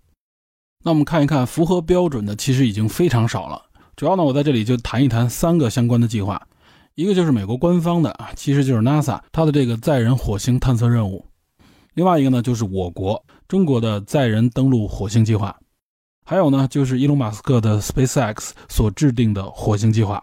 [0.85, 3.63] 那我们看一看符合标准的，其实已经非常少了。
[3.97, 6.41] 主要呢，我在这里就谈一谈三个相关的计划，
[6.95, 11.25] 一个就是美国官方的啊，其实就是 NASA 它的这个载人火星探测任务；
[11.97, 15.49] 另外一个呢，就是我国中国的载人登陆火星计划；
[16.27, 20.23] 还有呢，就是伊隆马斯克的 SpaceX 所制定的火星计划。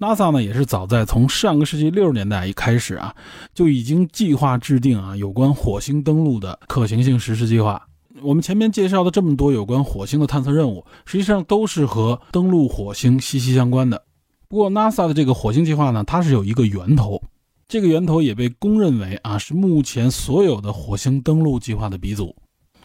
[0.00, 3.14] NASA 呢，也是早在从上个世纪六十年代一开始啊，
[3.54, 7.80] 就已经计划制定啊有关火星登陆的可行性实施计划。
[8.20, 14.02] 我们前面介绍的这么多有关火星的探测任务，实际上都是和登陆火星息息相关的。
[14.48, 17.22] 不过，NASA 的这个火星计划呢，它是有一个源头，
[17.70, 22.34] 这个源头也被公认为啊是目前所有的火星登陆计划的鼻祖。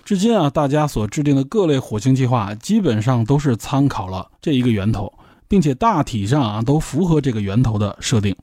[0.03, 5.11] 至今啊，大家所制定的各类火星计划基本上都是参考了这一个源头，
[5.47, 8.35] 并且大体上啊都符合这个源头的设定。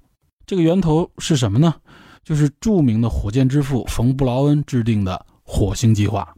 [0.44, 1.72] 这个源头是什么呢？
[2.24, 6.34] 就是著名的火箭之父冯布劳恩制定的火星计划。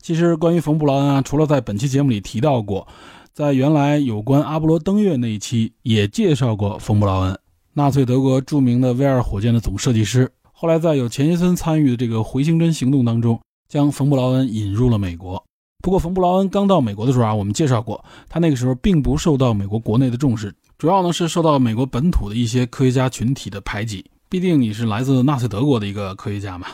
[0.00, 2.86] 其实，关于冯布劳恩啊，除了在本期节目里提到过，
[3.34, 7.36] 在原来有关阿波罗登月那一期也介绍过冯布劳恩，
[7.78, 10.28] 纳粹德国著名的 V 二火箭的总设计师。
[10.50, 15.40] 后来在有钱学森参与的这个回形针行动当中，将冯布劳恩引入了美国。
[15.80, 24.04] 不过，冯布劳恩刚到美国的时候啊，我们介绍过，他那个时候并不受到美国国内的重视，主要呢是受到美国本土的一些科学家群体的排挤。
[24.28, 26.66] 毕竟你是来自纳粹德国的一个科学家嘛。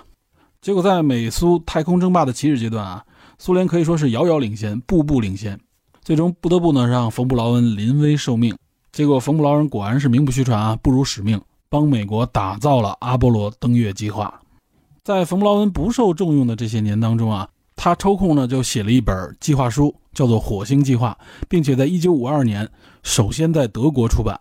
[0.62, 3.04] 结果在美苏太空争霸的起始阶段啊。
[3.36, 5.60] 苏联可以说是遥遥领先，步步领先，
[6.02, 8.56] 最终不得不呢让冯布劳恩临危受命。
[8.94, 14.32] 结果冯布劳恩果然是名不虚传啊，不辱使命，帮美国打造了阿波罗登月计划。
[15.02, 22.70] 在冯布劳恩不受重用的这些年当中啊，他抽空呢就写了一本计划书，叫做《火星计划》，并且在1952年
[23.02, 24.38] 首先在德国出版。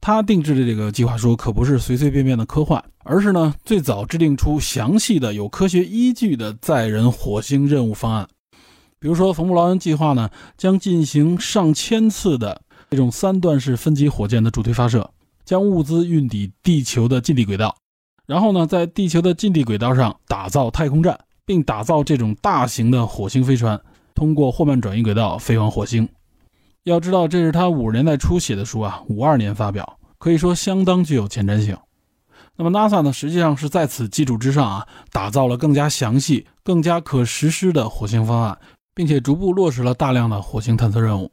[0.00, 8.28] 他定制的这个计划书可不是随随便便的科幻，而是呢最早制定出详细的、有科学依据的载人火星任务方案。
[9.00, 15.08] 比如说，冯布劳恩计划呢将进行上千次的这种三段式分级火箭的助推发射，
[15.44, 17.76] 将物资运抵地球的近地轨道，
[18.26, 23.80] 然后呢在地球的近地轨道上打造太空站，并打造这种大型的火星飞船，
[24.12, 26.08] 通过霍曼转移轨道飞往火星。
[26.82, 31.76] 要知道，这是他五十年代初写的书啊，五二年发表，可以说相当具有前瞻性。
[32.56, 38.58] 那么 NASA 呢，实际上是在此基础之上啊，打造了更加详细、更加可实施的火星方案，
[38.94, 41.30] 并且逐步落实了大量的火星探测任务。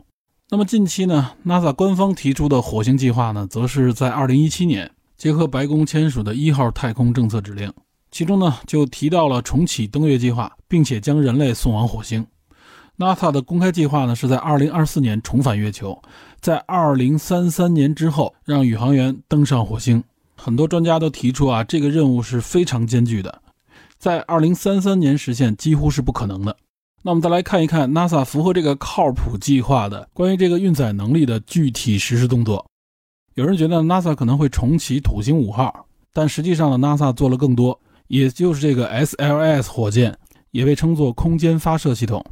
[0.50, 7.70] 那么近期呢，NASA 官方提出的火星计划呢，则是在二零一七年结合白宫签署的一号太空政策指令，
[8.12, 12.26] 其中呢就提到了重启登月计划，并且将人类送往火星。
[12.98, 16.02] NASA 的公开计划呢，是在2024年重返月球，
[16.40, 20.02] 在2033年之后让宇航员登上火星。
[20.38, 23.42] 很多专家都提出啊，这个任务是非常艰巨的，
[23.98, 26.56] 在2033年实现几乎是不可能的。
[27.04, 32.66] 那我们再来看一看 NASA 符合这个靠谱计划的关于这个运载能力的具体实施动作。
[33.36, 40.18] 有人觉得 NASA 可能会重启土星五号，但实际上呢，NASA 做了更多，也就是这个 SLS 火箭，
[40.52, 42.26] 也被称作空间发射系统。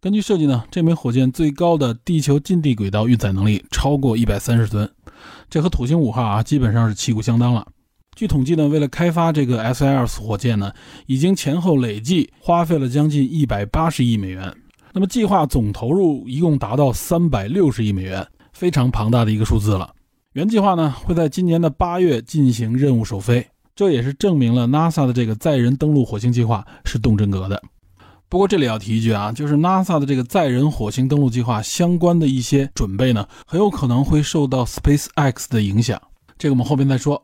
[0.00, 4.90] 根据设计呢，这枚火箭最高的地球近地轨道运载能力超过一百三十吨，
[5.48, 7.66] 这和土星五号啊基本上是旗鼓相当了。
[8.14, 10.72] 据统计呢，为了开发这个 SLS 火箭呢，
[11.06, 14.54] 已经前后累计花费了将近一百八十亿美元。
[14.92, 19.92] 那么计划总投入一共达到三百六十亿美元，非常庞大的一个数字了。
[20.34, 27.60] 原计划呢会在今年的八月进行任务首飞，这也是证明了 NASA 的这个载人登陆火星计划是动真格的。
[28.28, 36.00] 不过这里要提一句啊，就是 NASA 的这个载人火星登陆计划相关的一些准备呢，很有可能会受到 SpaceX 的影响，
[36.38, 37.20] 这个我们后边再说。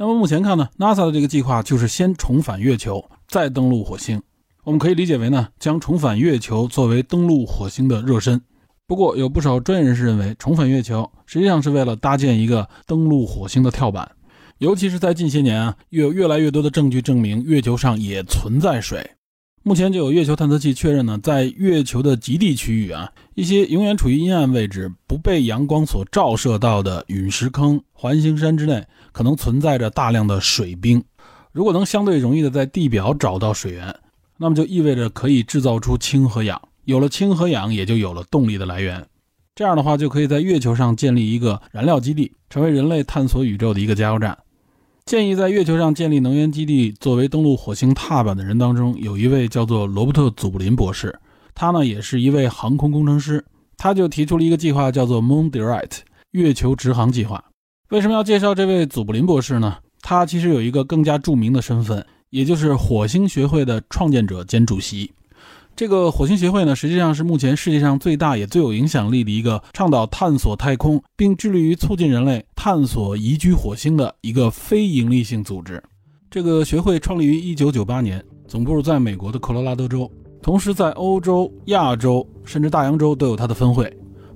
[0.00, 4.22] 那么目前看呢，NASA 的这个计划就是先重返月球，再登陆火星。
[4.62, 8.40] 我们可以理解为呢，将重返月球作为登陆火星的热身。
[8.86, 14.08] 不过，有不少专业人士认为，重返月球实际上是为了搭建一个登陆火星的跳板。
[14.58, 19.04] 尤其是在近些年啊，越有越来越多的证据证明月球上也存在水。
[19.62, 31.02] 目前就有月球探测器确认呢，在月球的极地区域啊，一些永远处于阴暗位置、不被阳光所照射到的陨石坑、环形山之内，可能存在着大量的水冰。
[31.52, 33.94] 如果能相对容易的在地表找到水源，
[34.38, 39.04] 那么就意味着可以制造出氢和氧，有了氢和氧，也就有了动力的来源。
[39.54, 44.38] 这样的话，就可以在月球上建立一个燃料基地，成为人类探索宇宙的一个加油站。
[45.08, 51.18] 建议在月球上建立能源基地作为登陆火星踏板的人当中，有一位叫做罗伯特·祖布林博士，
[51.54, 53.42] 他呢也是一位航空工程师，
[53.78, 56.00] 他就提出了一个计划，叫做 Moon Direct
[56.32, 57.42] 月球直航计划。
[57.88, 59.78] 为什么要介绍这位祖布林博士呢？
[60.02, 62.04] 他其实有一个更加著名的身份。
[62.28, 65.10] 也就是火星学会的创建者兼主席。
[65.78, 75.80] 这个火星协会呢，实际上是目前世界上最大也最有影响力的一个倡导探索太空，并致力于促进人类探索移居火星的一个非营利性组织。
[76.28, 80.10] 这个学会创立于1998年，总部在美国的科罗拉多州，
[80.42, 83.88] 同时在欧洲、亚洲甚至大洋洲都有它的分会。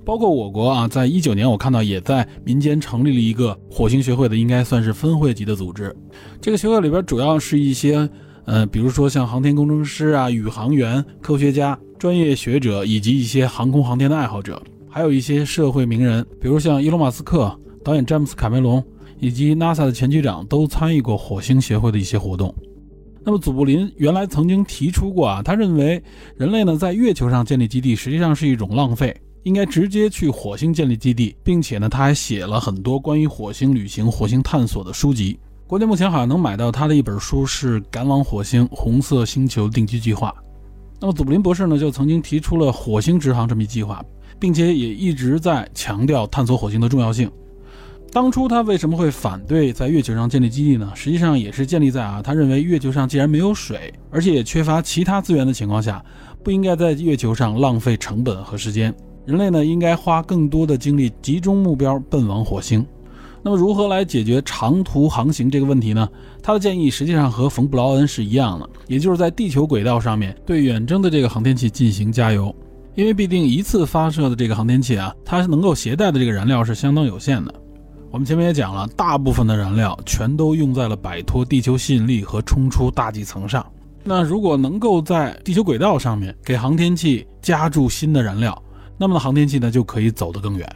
[0.05, 5.93] 包括我国啊，在一九年我看到也在民间成立了一个火星学会的，应该算是分会级的组织。
[6.39, 8.09] 这个学会里边主要是一些，
[8.45, 18.83] 呃，比如说像航天工程师啊、宇航员、科学家、专业学者以及一些航空航天的爱好者，还有一些社会名人，比如像伊隆马斯克、导演詹姆斯卡梅隆
[19.19, 22.53] 以及 NASA 的前局长都参与过火星协会的一些活动。
[23.23, 26.03] 那么祖布林原来曾经提出过啊，他认为
[26.35, 29.15] 人类呢在月球上建立基地实际上是一种浪费。
[29.43, 35.37] 应该直接去火星建立基地，并且呢，他还写了很多关于火星旅行、火星探索的书籍。
[35.73, 40.29] 国内目前好像能买到他的一本书是《赶往火星：红色星球定居计划》。
[41.01, 44.05] 那么祖布林博士呢，就曾经提出了火星直航这么一计划，
[44.39, 47.27] 并且也一直在强调探索火星的重要性。
[48.11, 50.91] 当初他为什么会反对在月球上建立基地呢？
[50.93, 56.05] 实际上也是建立在啊，他认为月球上既然没有水，而且也缺乏其他资源的情况下，
[56.43, 58.93] 不应该在月球上浪费成本和时间。
[59.25, 62.85] 人类呢，应该花更多的精力集中目标奔往火星。
[63.45, 66.07] 那么，如何来解决长途航行这个问题呢？
[66.41, 72.55] 他的建议实际上和冯布劳恩是一样的，也就是在地球轨道上面对远征的这个航天器进行加油。
[72.95, 77.53] 因为必定一次发射的这个航天器啊，它能够携带的这个燃料是相当有限的。
[78.11, 83.65] 我们前面也讲了，大部分的燃料全都用在了摆脱地球吸引力和冲出大气层上。
[84.03, 88.61] 那如果能够在地球轨道上面给航天器加注新的燃料，
[88.97, 90.75] 那么，航天器呢就可以走得更远。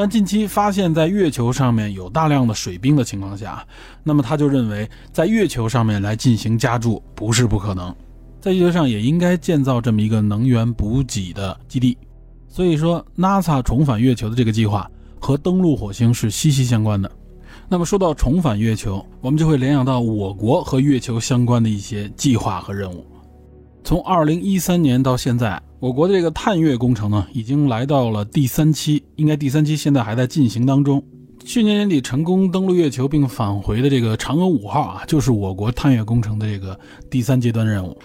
[0.00, 3.62] 但近期发现，在月球上面有大量的水冰的情况下，
[4.02, 7.94] 那么他就认为，在月球上面来进行加注不是不可能。
[8.40, 11.98] 在月球上也应该建造这么一个能源补给的基地。
[12.48, 17.12] 所以说，NASA 重返月球的这个计划和登陆火星是息息相关的。
[17.68, 23.04] 那么说到重返月球，我们就会联想到我国和月球相关的一些计划和任务。
[23.82, 25.60] 从二零一三年到现在。
[25.80, 31.02] 我国的这个探月工程呢，已经来到了第三期，应该第三期现在还在进行当中。
[31.42, 37.96] 去年年底成功登陆月球并返回的这个嫦娥五号啊，就是我国探月工程的这个第三阶段任务。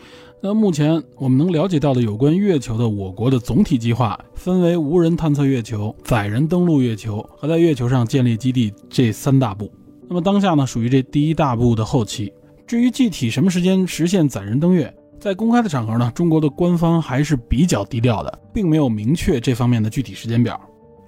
[0.42, 9.70] 那目前我们能了解到的有关月球的我国的总体计划，分为无人探测月球、载人登陆月球和在月球上建立基地这三大步。
[10.08, 12.32] 那么当下呢，属于这第一大步的后期。
[12.66, 14.92] 至于具体什么时间实现载人登月？
[15.20, 20.60] 在公开的场合呢，中国的官方还是比较低调的，并没有明确这方面的具体时间表，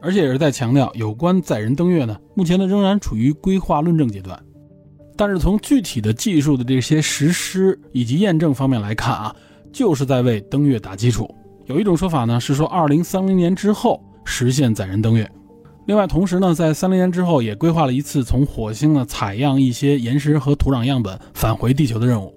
[0.02, 4.42] 而且也是在强调有关载人登月呢，目前呢仍然处于规划论证阶段。
[5.16, 9.36] 但是从具体的技术的这些实施以及验证方面来看啊，
[9.72, 11.30] 就是在为登月打基础。
[11.66, 15.30] 有一种说法呢是说，二零三零年之后实现载人登月。
[15.86, 22.37] 另外，同时呢，在三零年之后也规划了一次从火星呢采样一些岩石和土壤样本返回地球的任务。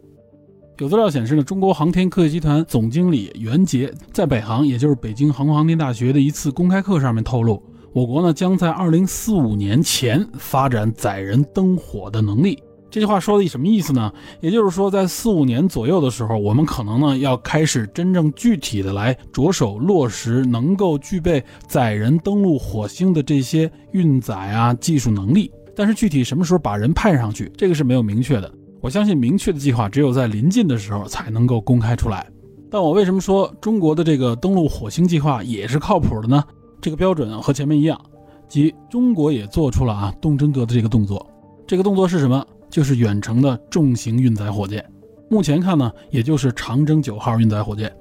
[0.81, 7.63] 有资料显示呢，中国航天科技集团总经理袁杰在北航，也就是北京航空航天大学的一次公开课上面透露，
[7.93, 12.59] 我国呢将在二零四五年前发展载人登火的能力。
[12.91, 14.11] 这句话说的什么意思呢？
[14.41, 25.53] 也就是说，在四五年左右的时候，我们可能呢要开始真正具体的来着手落实能够具备载人登陆火星的这些运载啊技术能力。
[25.77, 28.51] 但是具体什么时候把人派上去，这个是没有明确的。
[28.81, 32.27] 我相信明确的计划只有在临近的时候才能够公开出来。
[32.71, 36.43] 但我为什么说中国的这个登陆火星计划也是靠谱的呢？
[36.81, 38.01] 这个标准和前面一样，
[38.49, 41.27] 即中国也做出了啊动真格的这个动作。
[41.67, 42.45] 这个动作是什么？
[42.71, 44.85] 就是远程的重型运载火箭，
[45.29, 47.93] 目前看呢，也就是长征九号运载火箭。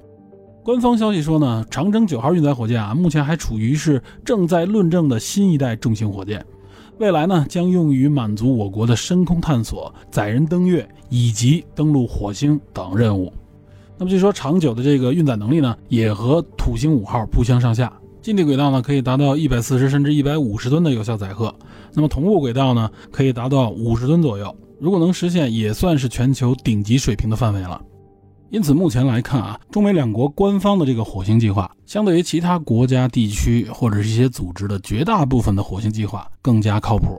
[0.62, 6.46] 官方消息说呢，长征九号运载火箭啊，目前还处于是正在论证的新一代重型火箭，
[7.00, 13.32] 未来呢将用于满足我国的深空探索、载人登月以及登陆火星等任务。
[13.96, 17.90] 那么据说长久的这个运载能力呢，也和土星五号不相上下。
[18.20, 21.54] 近地轨道呢可以达到一百四十甚至一百五十吨的有效载荷，
[21.94, 24.54] 那么同步轨道呢可以达到五十吨左右。
[24.78, 27.80] 如果能实现，也算是全球顶级水平的范围了。
[28.50, 37.16] 因此，目前来看啊，中美两国官方的这个火星计划，相对于其他国家、地区或者是一些组织的绝大部分的火星计划更加靠谱。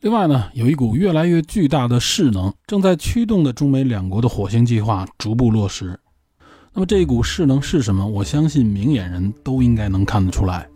[0.00, 6.00] 另外呢，有一股越来越巨大的势能正在驱动的中美两国的火星计划逐步落实。
[6.72, 8.06] 那么这一股势能是什么？
[8.06, 10.66] 我相信明眼人都应该能看得出来。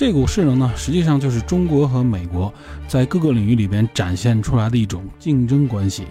[0.00, 2.50] 这股势能呢，实际上就是中国和美国
[2.88, 6.04] 在各个领域里边展现出来的一种竞争关系。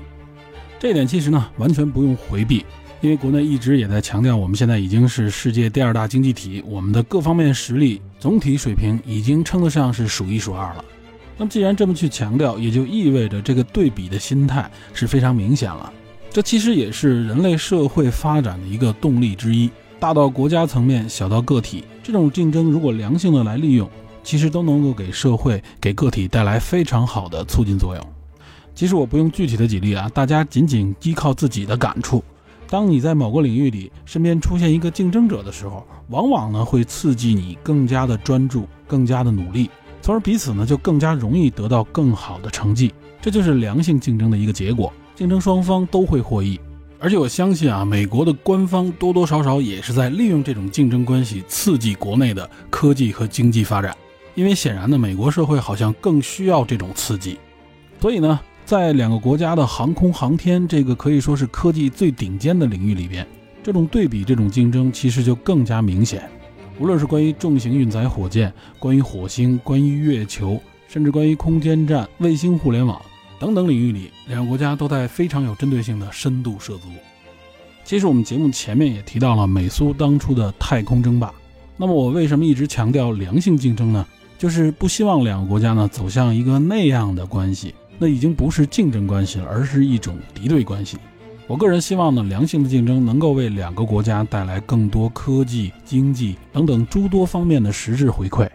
[0.78, 2.64] 这点其实呢，完全不用回避，
[3.02, 10.86] 因为国内一直也在强调，我们现在已经是世界第二大经济体，我们的各方面实力总体水平已经称得上是数一数二了。
[11.36, 15.92] 那么既然这么去强调，也就意味着这个对比的心态是非常明显了。
[16.30, 19.68] 这其实也是人类社会发展的一个动力之一。
[20.00, 23.90] 大到国家层面，小到个体，这种竞争如果良性的来利用，
[24.24, 28.06] 其实都能够给社会、给个体带来非常好的促进作用。
[28.74, 32.24] 其实我不用具体的举例啊，大家仅仅依靠自己的感触，
[32.70, 39.70] 当你在某个领域里身边出现一个竞争者的时候，往往呢会刺激你更加的专注、更加的努力，
[40.02, 42.94] 从而彼此呢就更加容易得到更好的成绩。
[43.22, 46.58] 这就是良性竞争的一个结果，竞争双方都会获益。
[47.02, 53.96] 而且我相信啊，美国的官方多多少少也是在利用这种竞争关系刺激国内的科技和经济发展，
[54.36, 57.38] 因为显然呢，美国社会好像更需要这种刺激。
[58.02, 63.26] 所以呢，在两个国家的航空航天这个可以说是科技最顶尖的领域里边，
[63.64, 66.30] 这种对比、这种竞争其实就更加明显。
[66.80, 73.02] 无论是关于重型运载火箭、关于火星、关于月球，甚至关于空间站、卫星互联网。
[73.40, 76.90] 等等领域里，两个国家都在非常有针对性的深度涉足。
[77.86, 81.34] 其实我们节目前面也提到了美苏当初的太空争霸。
[81.78, 84.06] 那么我为什么一直强调良性竞争呢？
[84.38, 90.98] 就是不希望两个国家呢走向一个那样的关系，那已经不是竞争关系了，而是一种敌对关系。
[91.48, 98.48] 我个人希望呢，良性的竞争能够为两个国家带来更多科技、经济等等诸多方面的实质回馈。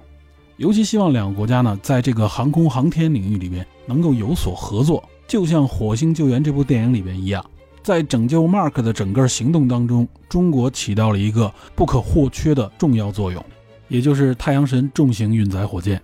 [0.56, 7.44] 尤其希望两个国家呢，在这个航空航天领域里边能够有所合作，就像《火星救援》这部电影里边一样，
[7.82, 13.44] 在拯救 Mark 的整个行动当中，中国起到了一个不可或缺的重要作用，
[13.88, 16.00] 也就是太阳神重型运载火箭。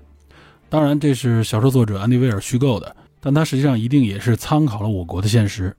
[0.69, 5.77] 当然，这是小说作者安迪威尔虚构的，但他实际上一定也是参考了我国的现实。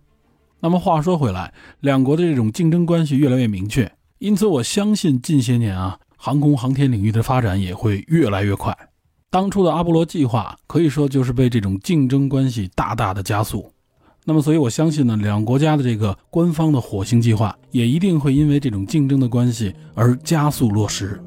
[0.62, 6.00] 那么话说回来，两国的这种竞争关系越来越明确，因此我相信近些年啊。
[6.24, 8.78] 航空航天领域的发展也会越来越快。
[9.32, 13.74] 当初的阿波罗计划可以说就是被这种竞争关系大大的加速。
[14.24, 21.20] 那么，所以我相信呢，两国家的这个官方的火星计划也一定会因为这种竞争的关系而加速落实。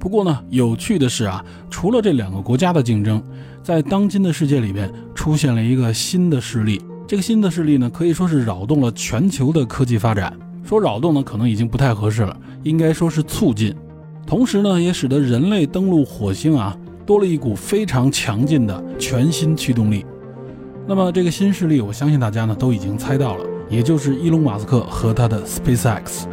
[0.00, 3.22] 不过呢，有趣的是啊，除了这两个国家的竞争，
[3.62, 6.82] 在当今的世界里边出现了一个新的势力。
[7.06, 10.36] 这个新的势力呢，可以说是扰动了全球的科技发展。
[10.64, 13.74] 说扰动呢，可能已经不太合适了，应该说是促进。
[14.26, 20.04] 同时呢，也使得人类登陆火星啊，多了一股非常强劲的全新驱动力。
[20.86, 26.24] 那么这个新势力，我相信大家呢都已经猜到了，也就是伊隆马斯克和他的 SpaceX。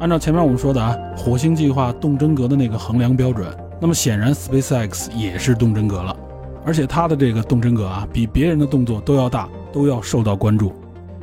[0.00, 6.16] 按照前面我们说的啊，火星计划动真格的那个衡量标准，那么显然 SpaceX 也是动真格了，
[6.64, 10.72] 而且它的这个动真格啊，比别人的动作都要大，都要受到关注。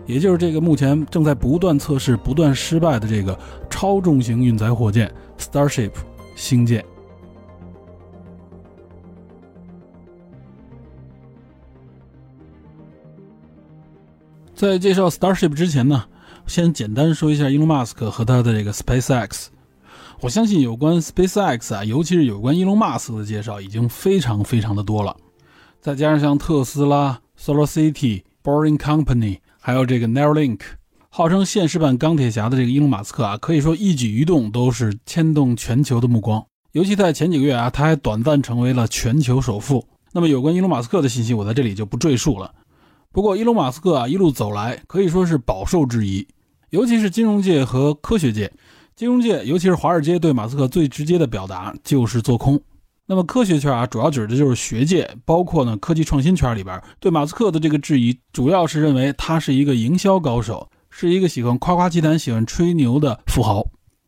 [0.05, 3.37] 也就是这个目前正在不断测试、不断失败的这个
[3.69, 5.91] 超重型运载火箭 Starship
[6.35, 6.83] 星舰。
[14.53, 16.03] 在介绍 Starship 之前呢，
[16.47, 19.47] 先简单说一下 Elon Musk 和他的这个 SpaceX。
[20.21, 25.15] 我相信有关 SpaceX 啊，尤其是有关 Elon Musk 的介绍已经非常非常的多了。
[25.81, 30.59] 再加上像特斯拉、Solar City、Boring Company，还有这个 Neuralink，
[31.09, 36.45] 号称现实版钢铁侠的这个伊隆马斯克啊，可以说一举一动都是牵动全球的目光。
[36.73, 39.85] 尤其在前几个月啊，他还短暂成为了全球首富。
[40.13, 42.53] 那么有关伊隆马斯克的信息，我在这里就不赘述了。
[43.11, 46.27] 不过，伊隆·马斯克啊，一路走来可以说是饱受质疑，
[46.75, 48.51] 尤其是金融界和科学界。
[48.97, 52.59] 金融界，尤其是华尔街，对马斯克最直接的表达就是做空。
[53.05, 63.65] 那么，科学圈啊，主要指的就是学界，包括呢科技创新圈里边，对马斯克的这个质疑，主要是认为他是一个营销高手，是一个喜欢夸夸其谈、喜欢吹牛的富豪。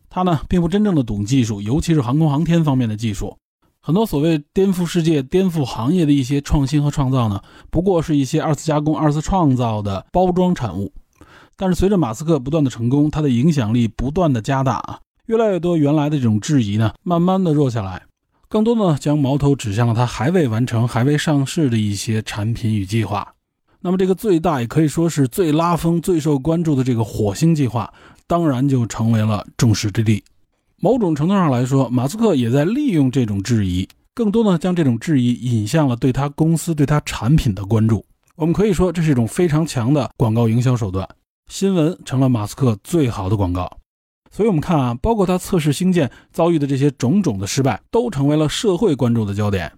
[0.09, 3.37] 他呢，并不真正的懂技术，尤其是航空航天方面的技术。
[3.79, 7.41] 很多所谓颠覆世界、颠覆行业的一些创新和创造呢，
[7.71, 10.91] 不过是一些二次加工、二次创造的包装产物。
[11.57, 18.03] 但是随着马斯克不断的成功，他的影响力不断的加大啊，越来越多原来的这种质疑呢，慢慢的弱下来，
[18.47, 23.33] 更多的将矛头指向了他还未完成、还未上市的一些产品与计划。
[23.81, 27.91] 那么这个最大也可以说是最拉风、最受关注的这个火星计划，
[28.27, 30.23] 当然就成为了众矢之的。
[30.79, 38.05] 某种程度上来说，马斯克也在利用这种质疑，更多呢将这种质疑引向了对他公司、对他产品的关注。
[38.35, 41.07] 我们可以说，这是一种非常强的广告营销手段。
[41.47, 43.77] 新闻成了马斯克最好的广告。
[44.29, 49.71] 所以，我们看啊，包括他测试星舰遭遇的这些种种的失败，都成为了社会关注的焦点。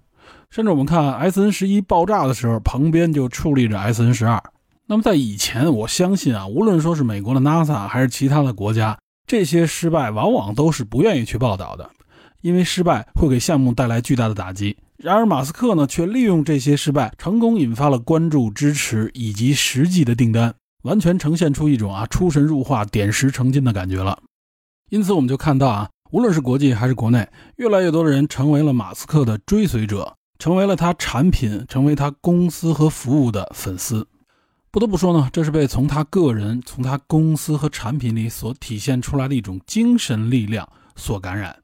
[0.50, 4.42] 甚至我们看 S N 十一爆炸的时候，旁边就矗立着 S N 十二。
[4.88, 8.98] 那么，在以前，我相信啊，无论说是美国的 NASA 还是其他的国家。
[9.28, 11.88] 这些失败往往都是不愿意去报道的，
[12.42, 14.76] 因为失败会给项目带来巨大的打击。
[14.98, 24.20] 然而，马斯克呢，却利用这些失败，成功引发了关注、支持以及实际的订单，完全呈现出一种啊出神入化、点石成金的感觉了。
[24.90, 27.28] 因此，我们就看到啊，无论是国际还是国内，
[27.58, 34.08] 越来越多的人成为了马斯克的追随者，成为了他产品、成为他公司和服务的粉丝。
[34.72, 41.58] 不得不说呢，这是被从他个人、从他公司和产品里所体现出来的一种精神力量所感染。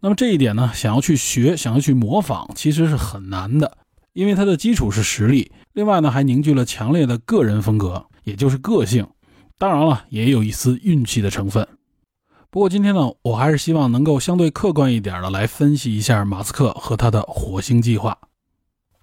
[0.00, 3.78] 那么这一点呢，想要去学、想要去模仿，其实是很难的，
[4.12, 5.52] 因为它的基础是实力。
[5.72, 9.06] 另外呢，还凝聚了强烈的个人风格，也就是个性。
[9.56, 11.66] 当然了，也有一丝运气的成分。
[12.50, 18.16] 不过今天呢，我还是希望能够相对客观一点的来分析一下马斯克和他的火星计划。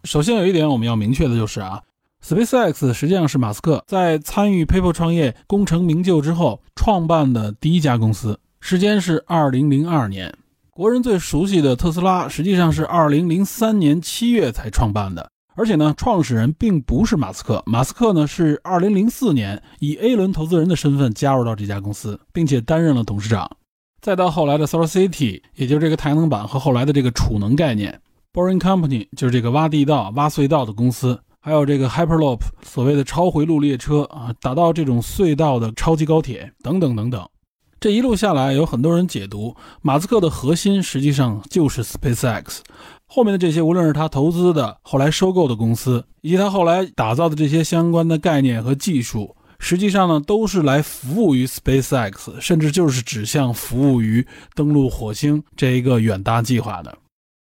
[0.03, 1.81] 首先有一点我们要明确的就是啊。
[2.23, 10.35] SpaceX 实际上是马斯克在参与 PayPal 创业功成名就之后创办的第一家公司，时间是2002年。
[10.71, 23.49] 国人最熟悉的特斯拉实际上是2003年7月才创办的，而且呢，创始人并不是马斯克，马斯克呢是2004年以 A 轮投资人的身份加入到这家公司，并且担任了董事长。
[24.01, 27.99] 再到后来的 Solar City，也就是这个太阳能板和后来的这个储能概念
[28.33, 31.19] ，Boring Company 就是这个挖地道、挖隧道的公司。
[31.39, 37.27] 还有这个 Hyperloop，所谓的超回路列车啊，打造这种隧道的超级高铁等等等等。
[37.79, 42.61] 这一路下来，有很多人解读，马斯克的核心实际上就是 SpaceX，
[43.15, 56.97] 后面的这些，无论是他投资的、后来收购的公司，以及他后来打造的这些相关的概念和技术，实际上呢，都是来服务于 SpaceX，甚至就是指向服务于登陆火星这一个远大计划的。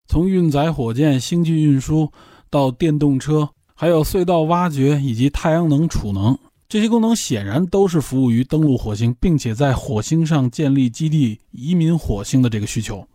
[0.08, 2.10] 从运载火箭、星际运输
[2.50, 3.48] 到电动车。
[3.72, 13.06] 还有隧道挖掘以及太阳能储能这些功能，显然都是服务于登陆火星，并且在火星上建立基地、移民火星的这个需求。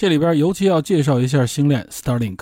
[0.00, 2.38] 这里边尤其要介绍一下星链 Starlink。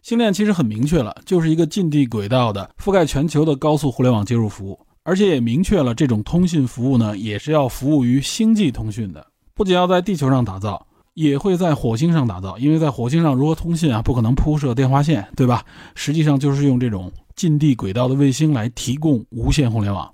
[0.00, 10.86] 星链其实很明确了，就是一个近地轨道的覆盖全球的高速互联网接入服务，而且也明确了这种通信服务呢，也是要服务于星际通讯的，不仅要在地球上打造。
[11.12, 14.00] 也会在火星上打造，因为在火星上如何通信啊？
[14.00, 15.62] 不可能铺设电话线，对吧？
[15.94, 20.10] 实际上就是用这种近地轨道的卫星来提供无线互联网。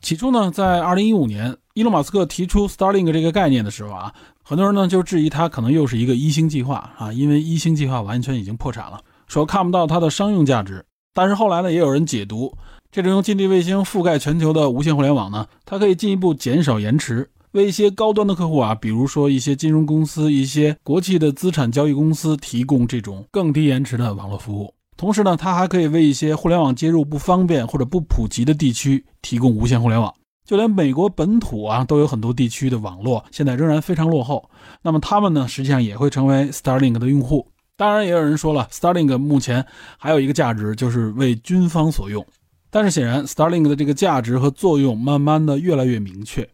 [0.00, 4.12] 起初呢，在2015年，伊隆马斯克提出 Starlink 这个概念的时候啊，
[4.44, 10.84] 很多人呢就质疑它可能又是一个一星计划啊，因为一星计划完全已经破产了，说看不到它的商用价值。
[11.14, 12.52] 但是后来呢，也有人解读，
[12.90, 17.30] 这种用近地卫星覆盖全球的无线互联网呢，它可以进一步减少延迟。
[17.52, 24.72] 为一些高端的客户啊，比如说一些金融公司、一些国际的资产交易公司提供这种更低延迟的网络服务。
[24.96, 30.12] 同时呢，它还可以为一些互联网接入不方便或者不普及的地区提供无线互联网。
[30.44, 34.50] 就连美国本土啊，都有很多地区的网络现在仍然非常落后。
[34.82, 37.46] 那么他们呢，实际上也会成为 Starlink 的用户。
[37.76, 39.64] 当然，也有人说了，Starlink 目前
[39.98, 42.24] 还有一个价值，就是为军方所用。
[42.70, 46.48] 但是显然，Starlink 的这个价值和作用慢慢的越来越明确。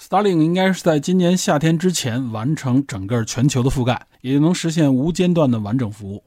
[0.00, 6.24] Starlink 应该是在今年夏天之前完成整个全球的覆盖，也能实现无间断的完整服务。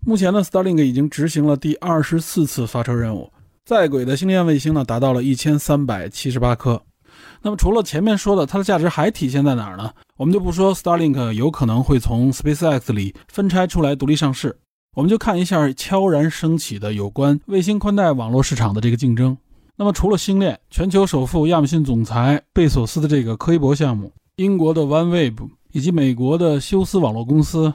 [0.00, 3.30] 目前呢，Starlink 已经执行了第二十四次发射任务。
[3.64, 6.82] 在轨的星链卫星呢，达到了一千三百七十八颗。
[7.40, 9.90] 那么除了前面说的，它的价值还体现在哪儿呢？
[10.18, 14.54] 我们就不说 Starlink 有可能会从 SpaceX 里分拆出来独立上市，
[14.94, 19.34] 我们就看一下悄然升起的有关卫星宽带网络市场的这个竞争。
[19.76, 27.72] 那么除了星链，全球首富亚马逊总裁贝索斯的这个科伊伯项目，英国的 OneWeb，以及美国的休斯网络公司。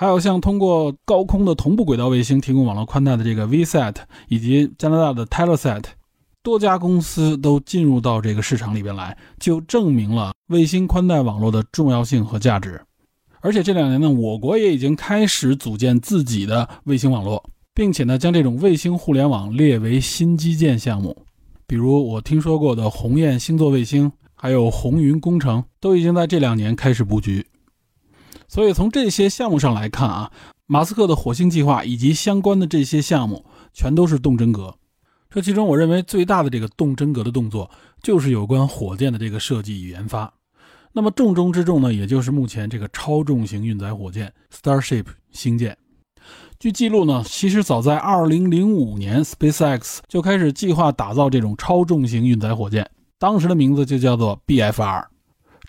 [0.00, 3.96] 还有像通过高空的同步轨道卫星提供网络宽带的这个 VSAT，
[4.28, 5.84] 以及加拿大的 Telesat，
[6.42, 12.80] 多家公司都进入到这个市场里边来，就证明了卫星宽带网络的重要性和价值。
[13.42, 17.44] 而且这两年呢，我国也已经开始组建自己的卫星网络，
[17.74, 21.14] 并且呢，将这种卫星互联网列为新基建项目。
[21.66, 27.46] 比如我听说过的鸿雁星座卫星，还有红云工程，都已经在这两年开始布局。
[28.50, 30.32] 所以从这些项目上来看啊，
[30.66, 34.74] 马斯克的火星计划以及相关的这些项目全都是动真格。
[35.30, 37.70] 这其中我认为最大的这个动真格的动作，
[38.02, 40.34] 就是有关火箭的这个设计与研发。
[40.92, 45.78] 那么重中之重呢，也就是目前这个超重型运载火箭 Starship 星舰。
[46.58, 55.04] 据记录呢，其实早在2005年，SpaceX 就开始计划打造这种超重型运载火箭，当时的名字就叫做 BFR。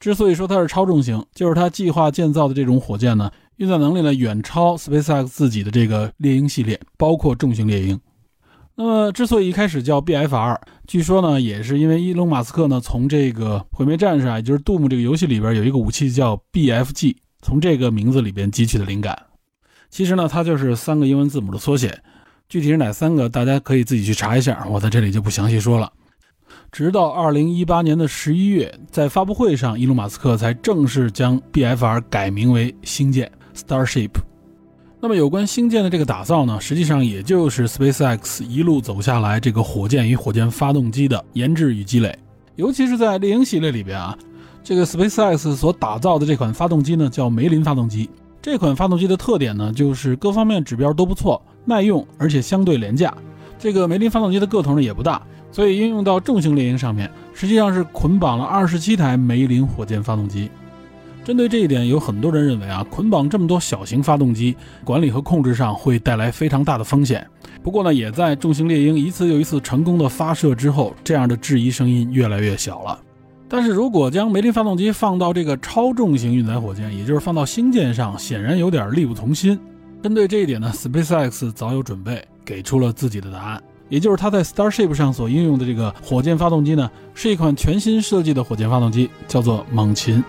[0.02, 7.97] 之所以说它是超重型，就是它计划建造的这种火箭呢，运载能力呢远超 SpaceX 自己的这个猎鹰系列，包括重型猎鹰。
[8.74, 19.16] 那么，之所以一开始叫 BFR，据说呢，也是因为伊隆马斯克呢从这个毁灭战士啊，也就是 Doom 这个游戏里边有一个武器叫 BFG，从这个名字里边汲取的灵感。
[19.91, 22.02] 其实呢，它就是三个英文字母的缩写，
[22.49, 25.93] 具体是哪三个，大家可以自己去查一下，我在这里就不详细说了。
[26.72, 34.11] 直到二零一八年的十一月，在发布会上，伊隆马斯克才正式将 BFR 改名为星舰 Starship。
[35.01, 42.17] 那么，有关星舰的这个打造呢，实际上也就是 SpaceX 一路走下来这个火箭与火箭发动机的研制与积累。
[42.55, 44.17] 尤其是在猎鹰系列里边啊，
[44.63, 48.09] 这个 SpaceX 所打造的这款发动机呢，叫梅林发动机。
[48.41, 53.13] 这款发动机的特点呢，就是各方面指标都不错，耐用，而且相对廉价。
[53.59, 55.22] 这个梅林发动机的个头呢也不大。
[55.52, 60.49] 所以应用到重型猎鹰上面，实际上是捆绑了二十七台梅林火箭发动机。
[61.24, 67.26] 针对这一点，有很多人认为啊，捆绑这么多小型发动机，管理和控制上会带来非常大的风险。
[67.62, 72.99] 不过呢，也在重型猎鹰一次又一次成功的发射之后，这样的质疑声音越来越小了。
[73.47, 79.60] 但是如果将梅林发动机放到这个超重型运载火箭，也就是放到星舰上，显然有点力不从心。
[80.02, 83.62] 针对这一点呢，SpaceX 早有准备，给出了自己的答案。
[83.92, 90.24] 也就是它在 Starship 上所应用的这个火箭发动机呢，是一款全新设计的火箭发动机，叫做猛禽。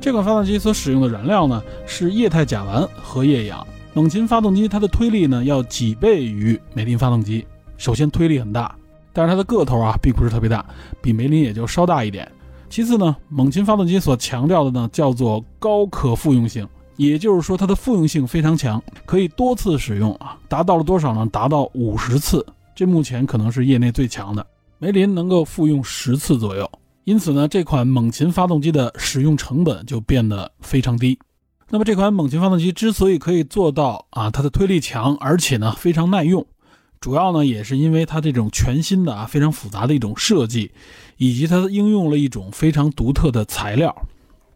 [0.00, 3.64] 这款发动机所使用的燃料呢是液态甲烷和液氧。
[3.92, 7.46] 猛禽发动机它的推力呢要几倍于梅林发动机。
[7.76, 8.74] 首先推力很大，
[9.12, 10.66] 但是它的个头啊并不是特别大，
[11.00, 12.28] 比梅林也就稍大一点。
[12.74, 16.66] 其次呢，猛禽发动机所强调的呢叫做高可复用性，
[16.96, 21.24] 也就是说它的复用性非常强，可以多次使用啊，达到了多少呢？
[21.30, 22.44] 达到五十次，
[22.74, 24.44] 这目前可能是业内最强的。
[24.78, 26.68] 梅林能够复用十次左右，
[27.04, 31.16] 因此呢，这款猛禽发动机的使用成本就变得非常低。
[31.70, 36.44] 那么这款猛禽发动机之所以可以做到啊，它的推力强，而且呢非常耐用。
[37.00, 40.72] 主要呢，也是因为它这种全新的啊非常复杂的一种设计，
[41.24, 43.94] 以及它应用了一种非常独特的材料。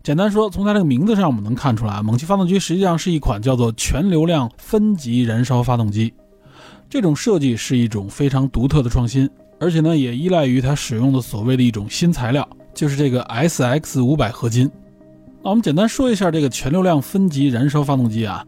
[0.02, 6.12] 简单说，从它这个名字上我们能看出来，猛禽发动机实际上是一款叫做全流量分级燃烧发动机。
[6.90, 14.70] 这种设计是一种非常独特的创新，而且呢，也依赖于它使用的所谓的一种新材料，就是这个 SX 五百合金。
[15.42, 18.44] 那我们简单说一下这个全流量分级燃烧发动机啊。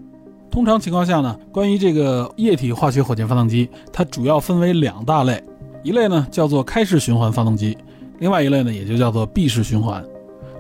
[0.51, 5.43] 通常情况下呢，关于这个液体化学火箭发动机，它主要分为两大类，
[5.83, 7.77] 一类呢叫做开式循环发动机，
[8.21, 10.05] 另外一类呢也就叫做闭式循环。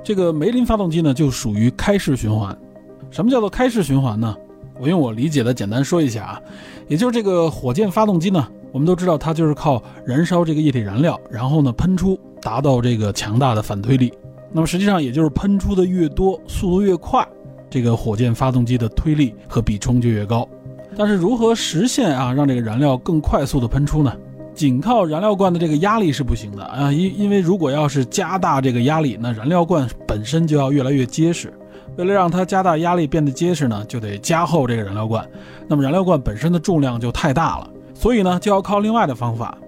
[0.02, 2.56] 这个梅林发动机呢就属于开式循环。
[3.10, 4.34] 什么叫做开式循环呢？
[4.78, 6.40] 我用我理解的简单说一下啊，
[6.88, 14.10] 也就是这个火箭发动机呢，我们都知道它就是靠燃烧这个液体燃料，然后呢喷出，达到这个强大的反推力。
[14.52, 17.26] 那么实际上也就是喷出的越多，速度越快，
[17.68, 20.48] 这个火箭发动机的推力和比冲就越高。
[20.96, 24.16] 但是如何实现啊，让这个燃料更快速的喷出呢？
[24.54, 31.52] 仅靠燃料罐的这个压力是不行的啊，因因为如果要是加大这个压力，那燃料罐本身就要越来越结实。
[31.96, 35.26] 为了让它加大压力变得结实呢，就得加厚这个燃料罐。
[35.66, 39.58] 那么燃料罐本身的重量就太大了，所以呢就要靠另外的方法，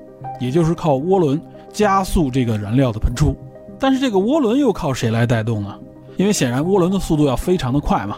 [0.41, 1.41] 也就是靠涡轮
[1.73, 3.37] 加速这个燃料的喷出。
[3.79, 5.79] 但是这个涡轮又靠谁来带动呢？
[6.17, 8.17] 因为显然涡轮的速度要非常的快嘛。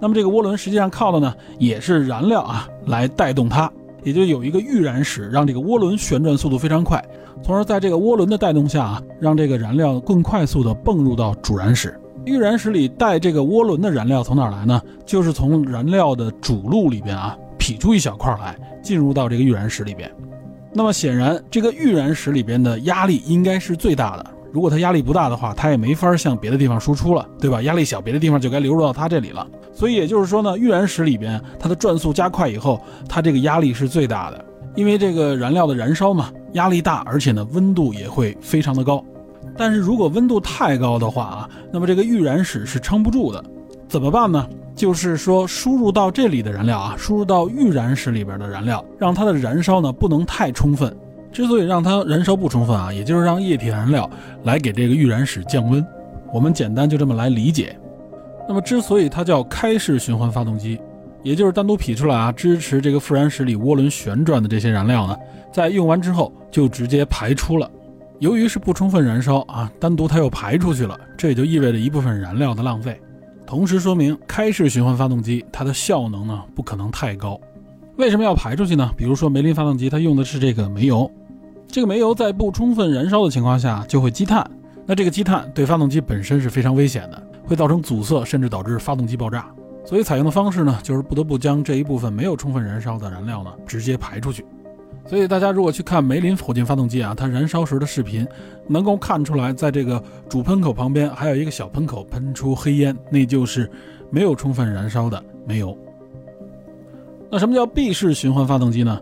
[0.00, 3.70] 那么这个涡轮实际上靠的呢也是燃料啊来带动它，
[4.04, 7.02] 也就有一个预燃室，让这个涡轮旋转速度非常快，
[7.42, 11.98] 从而在这个涡轮的带动下啊，让这个燃料更快速的泵入到主燃室。
[12.24, 14.80] 预燃室里带这个涡轮的燃料从哪儿来呢？
[15.04, 20.10] 就是从燃料的主路里边啊劈出一小块来，进入到这个预燃室里边。
[20.72, 24.26] 那么显然，这个预燃室里边的压力应该是最大的。
[24.54, 27.60] 如果它压力不大的话，它也没法向别的地方输出了，对吧？
[27.62, 29.44] 压力小，别的地方就该流入到它这里了。
[29.72, 34.44] 所以也就是说呢，预燃室里边它的转速加快以后，它这个压力是最大的，
[34.76, 39.04] 因为这个燃料的燃烧嘛，压力大，而且呢温度也会非常的高。
[39.56, 43.44] 但是如果温度太高的话啊，那么这个预燃室是撑不住的，
[43.88, 44.48] 怎么办呢？
[44.76, 50.96] 就是说输入到这里的燃料啊，输入到预燃室里边的燃料，让它的燃烧呢不能太充分。
[51.34, 54.08] 之所以让它燃烧不充分啊，也就是让液体燃料
[54.44, 55.84] 来给这个预燃室降温。
[56.32, 57.76] 我们简单就这么来理解。
[58.46, 60.80] 那么之所以它叫开式循环发动机，
[61.24, 65.16] 也就是单独劈出来啊，支持这个副燃室里涡轮旋转的这些燃料呢，
[65.52, 67.68] 在用完之后就直接排出了。
[68.20, 73.00] 由于是不充分燃烧啊，单独它又排出去了，这也就意味着一部分燃料的浪费，
[73.44, 77.40] 同时说明开式循环发动机它的效能呢不可能太高。
[77.96, 78.92] 为什么要排出去呢？
[78.96, 81.10] 比如说梅林发动机，它用的是这个煤油，
[81.66, 84.48] 这个煤油在不充分燃烧的情况下就会积碳，
[84.86, 89.46] 那这个积碳对发动机本身是非常危险的，会造成阻塞，甚至导致发动机爆炸。
[89.84, 94.44] 所以采用的方式呢，就是不得不将这一部分没有充分燃烧的燃料呢直接排出去。
[95.06, 98.26] 所以大家如果去看梅林火箭发动机啊，它燃烧时的视频，
[98.66, 103.70] 能够看出来，在这个主喷口旁边还有一个小喷口喷出黑烟，那就是
[104.10, 105.76] 没有充分燃烧的煤油。
[107.30, 108.98] 那什么叫闭式循环发动机呢？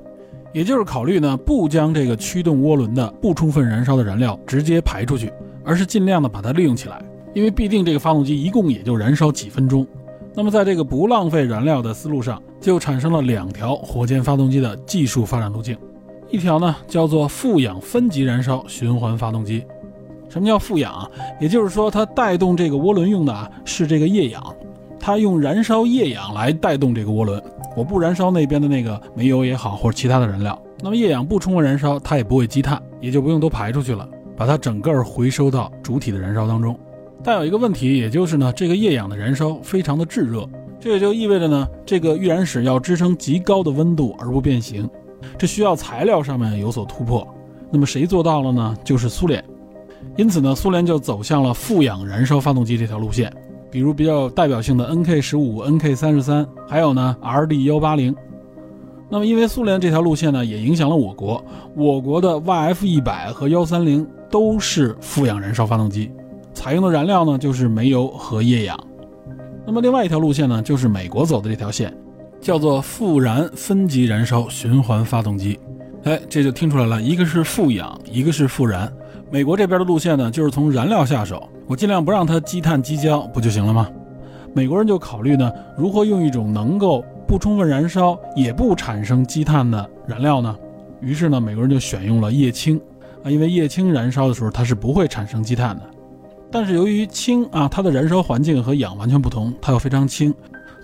[0.53, 5.33] 也就是考虑呢，不将这个驱动涡轮的不充分燃烧的燃料直接排出去，
[5.65, 7.03] 而是尽量的把它利用起来，
[7.35, 9.87] 因为必定这个发动机一共也就燃烧几分钟。
[10.35, 15.77] 那么在这个不浪费燃料的思路上，就产生了两条火箭发动机的技术发展路径。
[16.31, 19.63] 一条呢叫做负氧分级燃烧循环发动机。
[20.31, 21.07] 什么叫负氧？
[21.39, 24.43] 也就是说，它带动这个涡轮用的啊是这个液氧，
[25.03, 27.43] 它用燃烧液氧来带动这个涡轮。
[27.77, 36.79] 我不燃烧那边的那个煤油也好，或者其他的燃料，那么液氧不充分燃烧，它也不会积碳，也就不用都排出去了，把它整个回收到主体的燃烧当中。
[37.25, 40.49] 但有一个问题，也就是呢，这个液氧的燃烧非常的炙热，
[40.79, 44.89] 这也就意味着呢，这个预燃室要支撑极高的温度而不变形。
[45.37, 47.27] 这需要材料上面有所突破，
[47.73, 48.77] 那么谁做到了呢？
[48.85, 49.43] 就是苏联。
[50.17, 53.33] 因此呢，苏联就走向了负氧燃烧发动机这条路线，
[53.73, 58.15] 比如比较代表性的 NK 十五、NK 三十三，还有呢 RD 幺八零。
[59.09, 61.43] 那么因为苏联这条路线呢，也影响了我国，
[61.75, 66.11] 我国的 YF 一百和幺三零都是负氧燃烧发动机，
[66.53, 68.79] 采用的燃料呢就是煤油和液氧。
[69.67, 71.93] 那么另外一条路线呢，就是美国走的这条线。
[72.41, 75.61] 叫做富燃分级燃烧循环发动机，
[76.03, 78.93] 哎，这就听出来了，一个是富氧，一个是富燃。
[79.33, 83.89] 美国这边的路线呢，就是从燃料下手，我尽量不让它积碳积焦，不就行了吗？
[84.53, 90.55] 美国人就考虑呢，如何用一种能够不充分燃烧也不产生积碳的燃料呢？
[91.01, 92.79] 于是呢，美国人就选用了液氢
[93.25, 95.83] 啊，因为液氢燃烧的时候它是不会产生积碳的。
[96.51, 100.35] 但是由于氢啊，它的燃烧环境和氧完全不同，它又非常轻。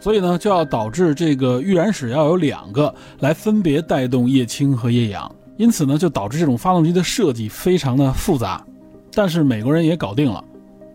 [0.01, 8.65] 所以呢，就要导致这个预燃室要有两个来分别带动液氢和液氧，因此呢，就导致这种发动机的设计非常的复杂。
[9.13, 10.43] 但是美国人也搞定了，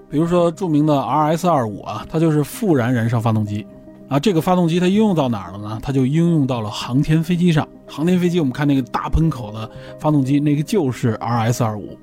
[0.09, 3.68] 比如说著名的 RS 二五啊，它就是复燃燃烧发动机
[4.07, 4.18] 啊。
[4.18, 5.80] 这个发动机它应用到哪儿了呢？
[5.84, 7.68] 它就应用到了航天飞机上。
[7.86, 11.97] 航天飞机我们看那个大喷口的发动机，那个就是 RS 二五。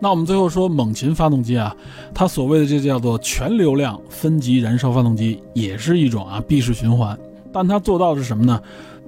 [0.00, 1.76] 那我们最后说猛禽发动机啊，
[2.14, 7.16] 它所谓的这叫做全流量分级燃烧发动机，也是一种啊闭式循环，
[7.52, 8.60] 但它做到的是什么呢？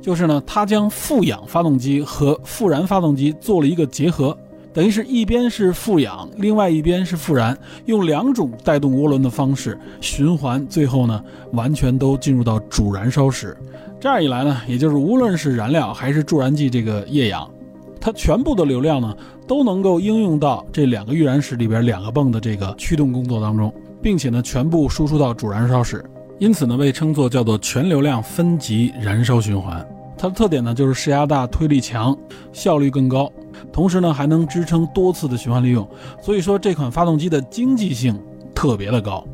[0.05, 4.37] 就是呢，它将负氧发动机和富燃发动机做了一个结合，
[4.71, 13.57] 等于是一边是负氧，另外一边是富燃，用两种带动涡轮的方式循环，最后呢完全都进入到主燃烧室。
[13.99, 17.51] 这样一来呢，也就是无论是燃料还是助燃剂这个液氧。
[17.99, 19.17] 它全部的流量呢
[19.49, 26.05] 都能够应用到这两个预燃室里边两个泵的这个驱动工作当中，并且呢全部输出到主燃烧室，
[26.39, 29.87] 因此呢被称作叫做全流量分级燃烧循环。
[30.17, 32.17] 它的特点呢就是势压大、推力强、
[32.53, 33.31] 效率更高，
[33.73, 35.87] 同时呢还能支撑多次的循环利用，
[36.23, 38.19] 所以说这款发动机的经济性
[38.55, 39.27] 特别的高。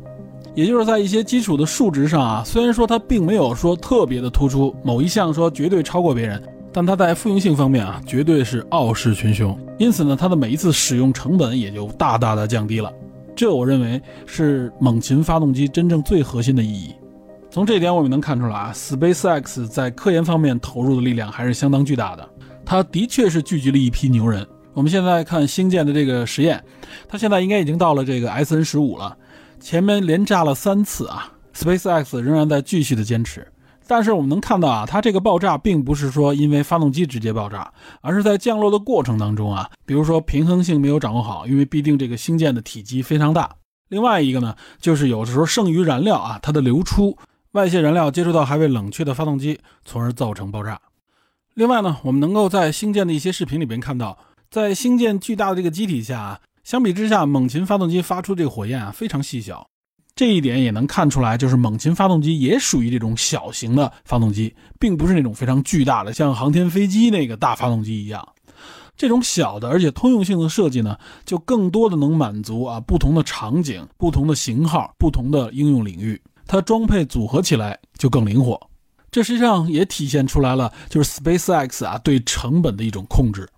[0.53, 6.43] 也就是在一些基础的数值上啊，虽然说它并没有说特别的突出某一项说绝对超过别人，
[6.73, 9.57] 但它在复用性方面啊，绝对是傲视群雄。
[9.77, 12.91] 因此呢，它的每一次使用成本也就大大的降低了。
[13.35, 16.93] 这我认为是猛禽发动机真正最核心的意义。
[17.49, 22.29] 从这一点我们能看出来啊，SpaceX 在科研方面投入的力量还是相当巨大的。
[22.65, 24.45] 它的确是聚集了一批牛人。
[24.73, 26.63] 我们现在看星舰的这个实验，
[27.09, 29.17] 它现在应该已经到了这个 SN 十五了。
[29.59, 33.45] 前面连炸了三次啊，SpaceX 仍然在继续的坚持，
[33.91, 43.53] 但是我们能看到啊，它这个爆炸并不是说因为发动机直接爆炸，而是在降落的过程当中啊，比如说平衡性没有掌握好，因为毕竟这个星舰的体积非常大。
[43.89, 47.17] 另外一个呢，就是有的时候剩余燃料啊，它的流出，
[47.51, 50.79] 外泄燃料接触到还未冷却的发动机，从而造成爆炸。
[51.55, 54.17] 另外呢，我们能够在星舰的一些视频里边看到，
[54.49, 56.39] 在星舰巨大的这个机体下啊。
[56.63, 59.67] 相比之下，猛禽发动机发出这个火焰啊非常细小，
[60.21, 68.23] 这一点也能看出来，就是猛禽发动机也属于这种小型的发动机，并不是那种非常巨大的，像航天飞机那个大发动机一样。
[68.95, 70.95] 这种小的而且通用性的设计呢，
[71.25, 78.61] 就更多的能满足啊不同的场景、不同的型号、不同的应用领域，它装配组合起来就更灵活。
[79.09, 83.49] 这实际上也体现出来了，就是 SpaceX 啊对成本的一种控制。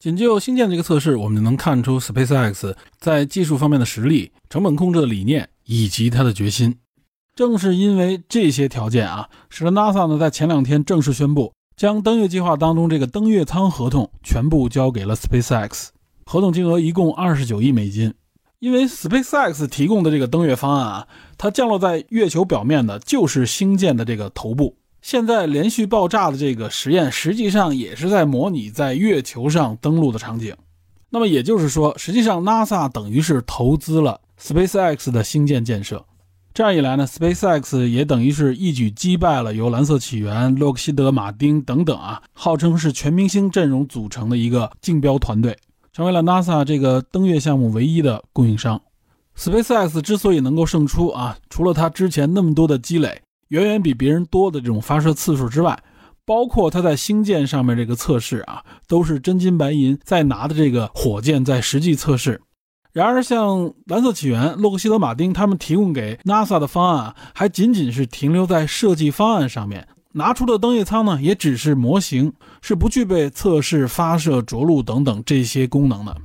[0.00, 6.78] 仅就新建这个测试，我们就能看出 SpaceX 在技术方面的实力、成本控制的理念以及他的决心。
[7.36, 15.88] 正是因为这些条件啊，使得 NASA 呢在前两天正式宣布，将登月计划当中这个登月舱合同全部交给了 SpaceX，
[16.24, 18.12] 合同金额一共二十九亿美金。
[18.60, 24.76] 因为 SpaceX 提供的这个登月方案啊，它降落在月球表面的就是星舰的这个头部。
[25.00, 30.56] 现在连续爆炸的这个实验，实际上也是在模拟在月球上登陆的场景。
[31.10, 36.04] 那么也就是说，实际上 NASA 等于是投资了 SpaceX 的星舰建设。
[36.54, 45.56] 这样一来呢，SpaceX 也等于是一举击败了由蓝色起源、洛克希德马丁等等啊，号称是全明星阵容组成的一个竞标团队，
[45.92, 48.80] 成为了 NASA 这个登月项目唯一的供应商。
[49.36, 53.22] SpaceX 之所以能够胜出啊，除了它之前那么多的积累。
[53.48, 55.82] 远远比别人多的这种发射次数之外，
[56.26, 62.42] 包括它在星舰上面这个测试啊，都是真金白银在拿的这个火箭在实际测试。
[62.92, 72.32] 然而，像蓝色起源、洛克希德马丁他们提供给 NASA 的方案，还仅仅是停留在设计方案上面，拿出的登月舱呢，也只是模型，
[72.62, 76.16] 是不具备测试、发射、着陆等等这些功能的。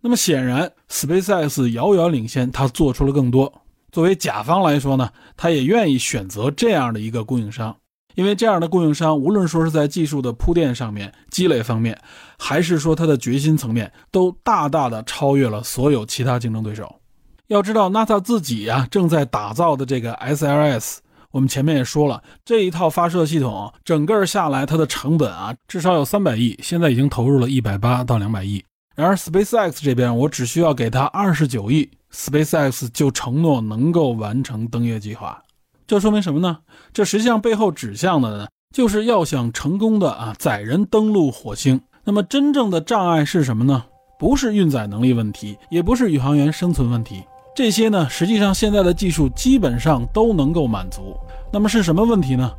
[0.00, 3.52] 那么显然，SpaceX 遥遥领先，它做出了更多。
[3.90, 7.76] 作为甲方来说呢，他也愿意选择这样的一个供应商，
[8.14, 11.98] 因为这样的供应商，无论说是在技术的铺垫上面、积累方面，
[12.38, 17.00] 还是说他的决心层面，都大大的超越了所有其他竞争对手。
[17.48, 20.98] 要知道，NASA 自己呀正在打造的这个 SLS，
[21.30, 28.64] 我们前面也说了，这一套发射系统整个下来，它的成本啊至少有三百亿，现在已经投入了一百八到两百亿。
[28.96, 31.90] 然而，SpaceX 这边我只需要给他二十九亿。
[32.12, 35.42] SpaceX 就承诺能够完成登月计划，
[35.86, 36.58] 这说明什么呢？
[36.92, 41.80] 这实际上背后指向的呢，就是要想成功的啊载人登陆火星。
[42.04, 43.84] 那么真正的障碍是什么呢？
[44.18, 47.22] 不是运载能力问题，也不是宇航员生存问题，
[47.54, 51.16] 这些呢实际上现在的技术基本上都能够满足。
[51.52, 52.50] 那么是什么问题呢？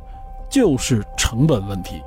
[0.48, 2.00] 就是成本问题。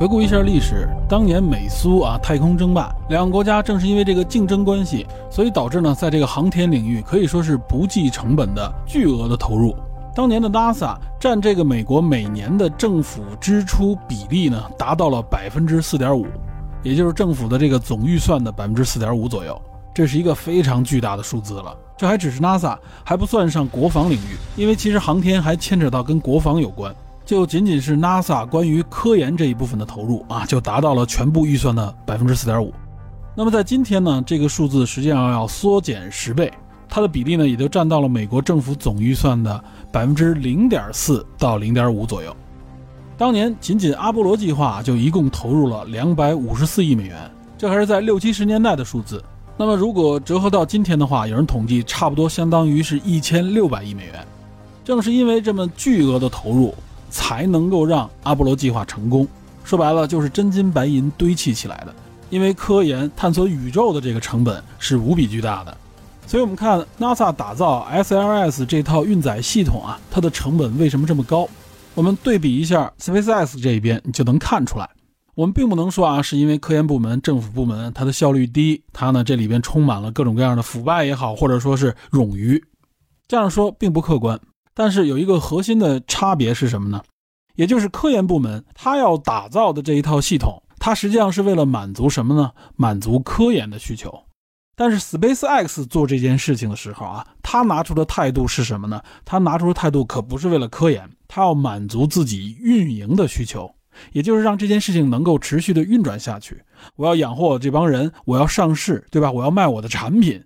[0.00, 9.76] 回顾一下历史，当年美苏啊太空争霸，两个国家正是因为这个竞争关系，所以导致呢，在这个航天领域可以说是不计成本的巨额的投入。
[10.14, 16.24] 当年的 NASA 占这个美国每年的政府支出比例呢，达到了百分之四点五，
[16.82, 19.60] 也就是政府的这个总预算的百分之四点五左右，
[19.92, 21.76] 这是一个非常巨大的数字了。
[21.98, 22.74] 这还只是 NASA，
[23.04, 26.90] 还不算上国防领域，因为其实航天还牵扯到跟国防有关。
[27.30, 32.74] 就仅仅是 NASA 关于科研这一部分的投入啊，就达到了全部预算的百分之四点五。
[33.36, 36.52] 那么在今天呢，这个数字实际上要缩减十倍，
[36.88, 39.62] 它的比例呢也就占到了美国政府总预算的
[39.92, 42.34] 百分之零点四到零点五左右。
[43.16, 49.22] 当年仅仅阿波罗计划就一共投入了两百五十四亿美元，这还是在六七十年代的数字。
[49.56, 54.14] 那么如果折合到今天的话，有人统计，差不多相当于是一千六百亿美元。
[54.84, 56.74] 正是因为这么巨额的投入，
[57.10, 59.26] 才能够让阿波罗计划成功。
[59.64, 61.94] 说白了，就是真金白银堆砌起来的。
[62.30, 65.76] 因为科研探索宇宙的这个成本是无比巨大的，
[66.28, 71.48] 所以我们看 NASA 打造 SLS 这套运载系统啊，它的成本为什么这么高？
[71.92, 74.88] 我们对比一下 SpaceX 这一边，你就能看出来。
[75.34, 82.62] 我们并不能说啊，是因为科研部门、政府部门它的效率低，它呢这里边充满了各种各样的腐败也好，或者说是冗余，
[83.26, 84.38] 这样说并不客观。
[84.74, 87.02] 但是有一个核心的差别是什么呢？
[87.56, 90.62] 也就是科研部门它要打造的这一套系统。
[90.78, 92.52] 它实际上是为了满足什么呢？
[92.76, 94.24] 满足科研的需求。
[94.74, 99.02] 但是 SpaceX 做这件事情的时候啊，他拿出的态度是什么呢？
[99.26, 103.70] 他拿出的态度可不是为了科研，他要满足自己运营的需求，
[104.12, 106.62] 也就是让这件事情能够持续的运转下去。
[106.96, 109.30] 我要养活我这帮人，我要上市，对吧？
[109.30, 110.42] 我要卖我的产品。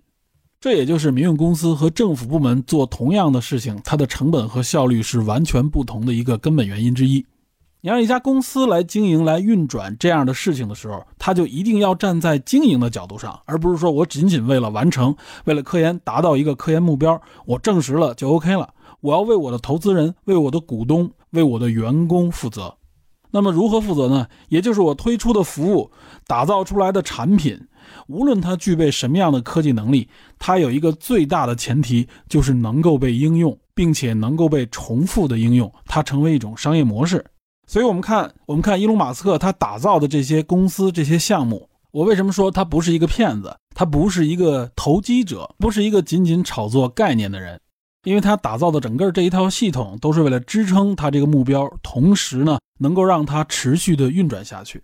[0.65, 7.23] 这也就是民用公司和政府部门做同样的事情，它的成本和效率是完全不同的一个根本原因之一。
[7.81, 18.73] 你让一家公司来经营、来运转这样的事情的时候，他就一定要站在经营的角度上，而不是说我仅仅为了完成、为了科研达到一个科研目标，我证实了就 OK 了。
[19.01, 22.75] 我要为我的投资人、为我的股东、为我的员工负责。
[23.35, 24.25] 那么如何负责呢？
[24.47, 25.91] 也就是我推出的服务、
[26.25, 27.59] 打造出来的产品，
[28.07, 30.07] 无论它具备什么样的科技能力，
[30.39, 37.25] 它有一个最大的前提，就是能够被应用，并且能够被重复的应用，它成为一种商业模式。
[37.67, 43.53] 所以，我们看，我们看伊隆马斯克他打造的这些公司、这些项目，我为什么说他不是一个骗子？
[43.75, 47.59] 他不是一个投机者，不是一个仅仅炒作概念的人，
[48.05, 54.81] 因为他打造的整个这一套系统，都是为了支撑他这个目标，同时呢，能够让它持续的运转下去。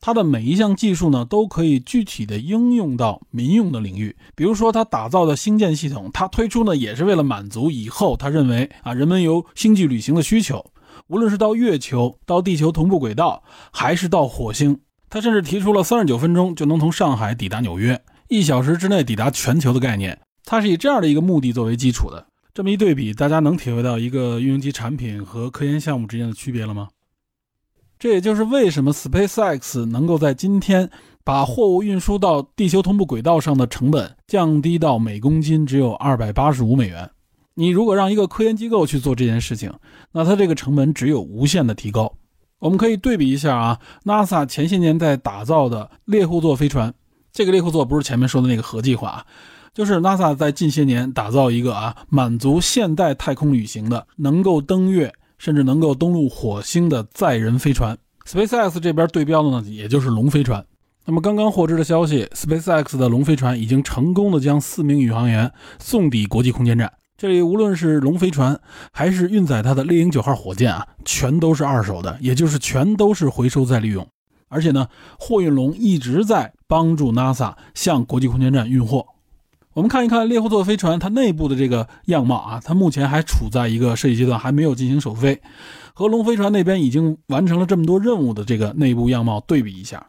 [0.00, 4.16] 他的每一项技术呢，都可以具体的应用到民用的领域。
[4.34, 10.64] 比如说，他打造的星舰系统，他推出呢，也是为了满足以后他认为啊，人们有星际旅行的需求。
[11.08, 13.42] 无论是到月球、到地球同步轨道，
[13.72, 14.78] 还是到火星，
[15.10, 20.18] 他甚至提出了三十九分钟就能从上海抵达纽约，一小时之内抵达全球的概念。
[20.44, 22.26] 它是以这样的一个目的作为基础的。
[22.60, 26.88] 这么一对比，大家能体会到一个运营级产品和科研项目之间的区别了吗？
[27.98, 30.90] 这也就是为什么 SpaceX 能够在今天
[31.24, 37.10] 把货物运输到地球同步轨道上的成本降低到每公斤只有二百八十五美元。
[37.54, 39.72] 你如果让一个科研机构去做这件事情，
[40.12, 42.12] 那它这个成本只有无限的提高。
[42.58, 46.92] 我们可以对比一下啊，NASA 前些年在打造的猎户座飞船，
[47.32, 49.26] 这个猎户座不是前面说的那个核计划啊，
[49.72, 57.96] 就是 NASA 在近些年打造一个啊，满足现代太空旅行的，能够登月甚至能够登陆火星的载人飞船。
[58.26, 60.64] SpaceX 这边对标的呢，也就是龙飞船。
[61.06, 66.92] 那么刚刚获知的消息，SpaceX 的龙飞船已经成功的将四名宇航员送抵国际空间站。
[67.16, 68.58] 这里无论是龙飞船
[68.92, 74.06] 还是运载它的猎鹰九号火箭啊，全都是二手的，也就是全都是回收再利用。
[74.48, 79.06] 而且呢，货运龙一直在帮助 NASA 向国际空间站运货。
[79.72, 85.40] 我们看一看猎户座飞船它内部的这个样貌啊，它目前还处在一个设计阶段，还没有进行首飞。
[85.94, 90.08] 和龙飞船那边已经完成了这么多任务的这个内部样貌对比一下，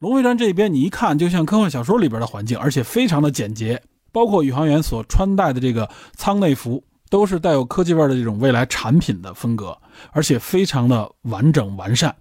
[0.00, 3.82] 龙飞船这边你一看就像科幻小说里边的环境，而且非常的简洁。
[4.12, 9.78] 包括宇航员所穿戴的这个舱内服，都是带有科技味的这种未来产品的风格，
[10.12, 12.14] 而且非常的完整完善。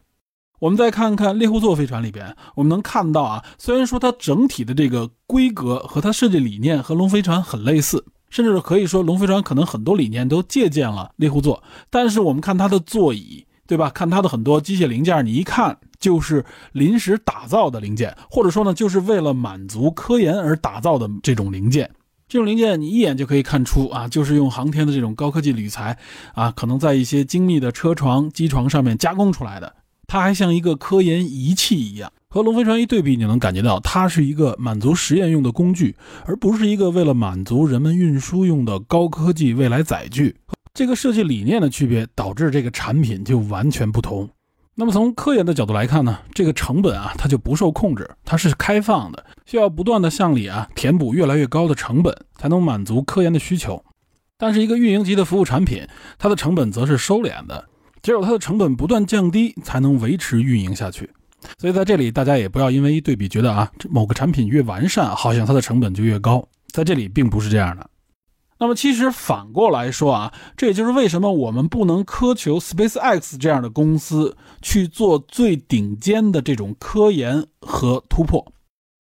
[0.60, 13.46] 我们再看看猎户座飞船里边，我们能看到啊，虽然说它整体的这个规格和它设计理念和龙飞船很类似，甚至可以说龙飞船可能很多理念都借鉴了猎户座，但是我们看它的座椅。
[13.70, 13.90] 对吧？
[13.90, 21.92] 看它的很多机械零件，你一看就是临时打造的零件，或者说呢，就是为了满足科研而打造的这种零件。
[22.30, 25.98] 这种零件你一眼就可以看出啊，就是用航天的这种高科技铝材
[26.34, 29.74] 啊，可能在一些精密的车床、机床上面加工出来的。
[30.08, 35.96] 它还像一个科研仪器一样，和龙飞船一对比，你能感觉到它是一个满足实验用的工具，
[36.26, 40.36] 而不是一个为了满足人们运输用的高科技未来载具。
[40.74, 44.30] 这个设计理念的区别导致这个产品就完全不同。
[44.76, 53.84] 那么从科研的角度来看呢，这个成本啊，它就不受控制，它是开放的，需要不断的向里啊填补越来越高的成本，才能满足科研的需求。
[54.38, 55.88] 但是一个运营级的服务产品，
[56.20, 57.68] 它的成本则是收敛的，
[58.08, 61.10] 只有它的成本不断降低，才能维持运营下去。
[61.58, 67.90] 所以在这里，大家也不要因为一对比觉得啊，某个产品越完善，好像它的成本就越高，在这里并不是这样的。
[68.60, 78.54] 那么其实反过来说啊，这也就是为什么我们不能苛求 SpaceX 这样的公司去做最顶尖的这种科研和突破，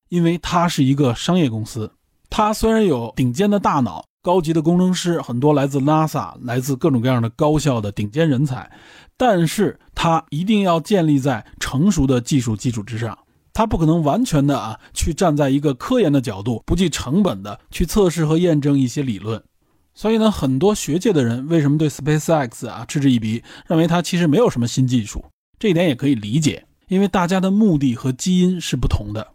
[0.10, 1.89] 因为它是一个商业公司。
[2.30, 8.70] 它虽然有顶尖的大脑、高级的工程师，很多来自 NASA、来自各种各样的高校的顶尖人才，
[9.15, 13.18] 但是它一定要建立在成熟的技术基础之上。
[13.53, 19.43] 它不可能完全的啊，去站在一个科研的角度，不计成本的去测试和验证一些理论。
[19.95, 25.26] 所以呢，很多学界的人为什么对 SpaceX 啊嗤之以鼻，认为它其实没有什么新技术？
[25.57, 29.26] 这一点也可以理解，因为大家的目的和基因是不同的。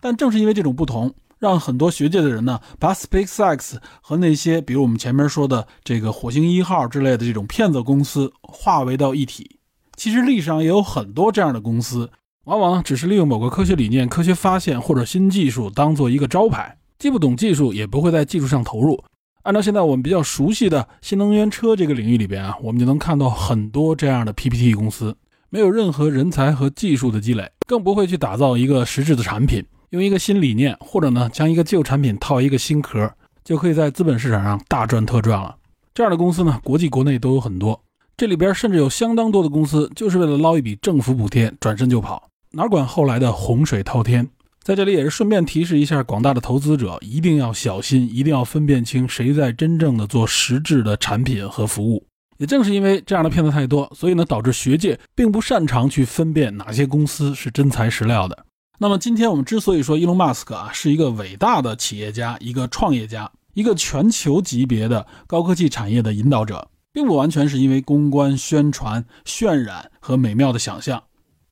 [0.00, 9.58] 但正是因为这种不同，让很多学界的人呢，把 SpaceX 和那些比如我们前面说的这个火星一号之类的这种骗子公司化为到一体。
[9.96, 12.08] 其实历史上也有很多这样的公司，
[12.44, 19.02] 往往只是利用某个科学理念、科学发现或者新技术当做一个招牌，既不懂技术，也不会在技术上投入。
[19.42, 25.16] 按照现在我们比较熟悉的新能源车这个领域里边啊，我们就能看到很多这样的 PPT 公司，
[25.50, 33.12] 没有任何人才和技术的积累，更不会去打造一个实质的产品，用一个新理念或者呢将一个旧产品套一个新壳，
[33.44, 35.54] 就可以在资本市场上大赚特赚了。
[35.92, 37.78] 这样的公司呢，国际国内都有很多，
[38.16, 44.26] 这里边甚至有相当多的公司就是为了捞一笔政府补贴转身就跑，哪管后来的洪水滔天。
[44.62, 52.06] 在这里也是顺便提示一下广大的投资者，一定要小心，一定要分辨清谁在真正的做实质的产品和服务。
[52.38, 58.46] 也正是因为这样的骗子太多，所以呢，导致学界并不擅长去分辨哪些公司是真材实料的。
[58.82, 71.00] 那么今天我们之所以说伊隆马斯克啊是一个伟大的企业家、一个创业家、一个全球级别的高科技产业的引导者，并不完全是因为公关、宣传、渲染和美妙的想象。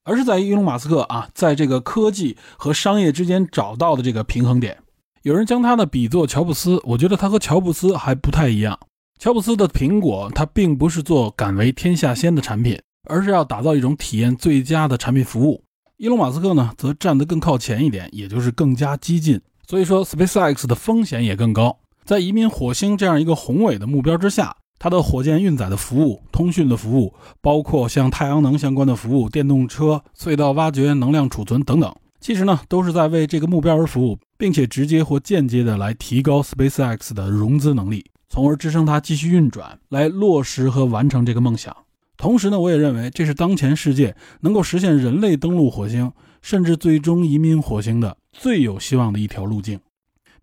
[0.03, 4.79] 而是在于伊隆马斯克啊，在这个科技和商业之间找到的这个平衡点。
[5.23, 8.77] 有人将他呢比作乔布斯，我觉得他和乔布斯还不太一样。
[9.21, 12.77] 乔布斯的苹果，他并不是做敢为天下先的产品，
[13.09, 15.63] 而是要打造一种体验最佳的产品服务。
[16.03, 19.39] 伊隆马斯克呢，则站得更靠前一点，也就是更加激进。
[19.69, 21.79] 所以说，SpaceX 的风险也更高。
[22.07, 24.57] 在移民火星这样一个宏伟的目标之下。
[24.79, 41.77] 它的火箭运载的服务、通讯的服务，包括像太阳能相关的服务、电动车、隧道挖掘、能量储存等等，其实呢都是在为这个目标而服务，并且直接或间接的来提高 SpaceX 的融资能力，从而支撑它继续运转，来落实和完成这个梦想。
[42.21, 46.13] 同时呢，我也认为这是当前世界能够实现人类登陆火星，
[46.43, 49.81] 甚至最终移民火星的最有希望的一条路径，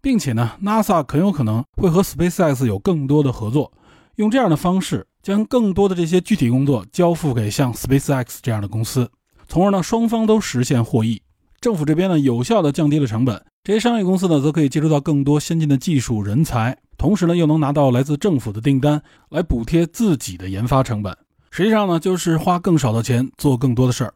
[0.02, 3.72] 并且呢，NASA 很有可能会和 SpaceX 有更多的合作。
[4.16, 9.08] 用这样的方式，将更多的这些具体工作交付给像 SpaceX 这样的公司，
[9.48, 11.22] 从而呢双方都实现获益。
[11.62, 19.00] 政府这边呢有效的降低了成本，这些商业公司呢则可以接触到更多先进的技术人才，同时呢又能拿到来自政府的订单
[19.30, 21.16] 来补贴自己的研发成本。
[21.58, 24.14] 实际上呢就是花更少的钱做更多的事儿。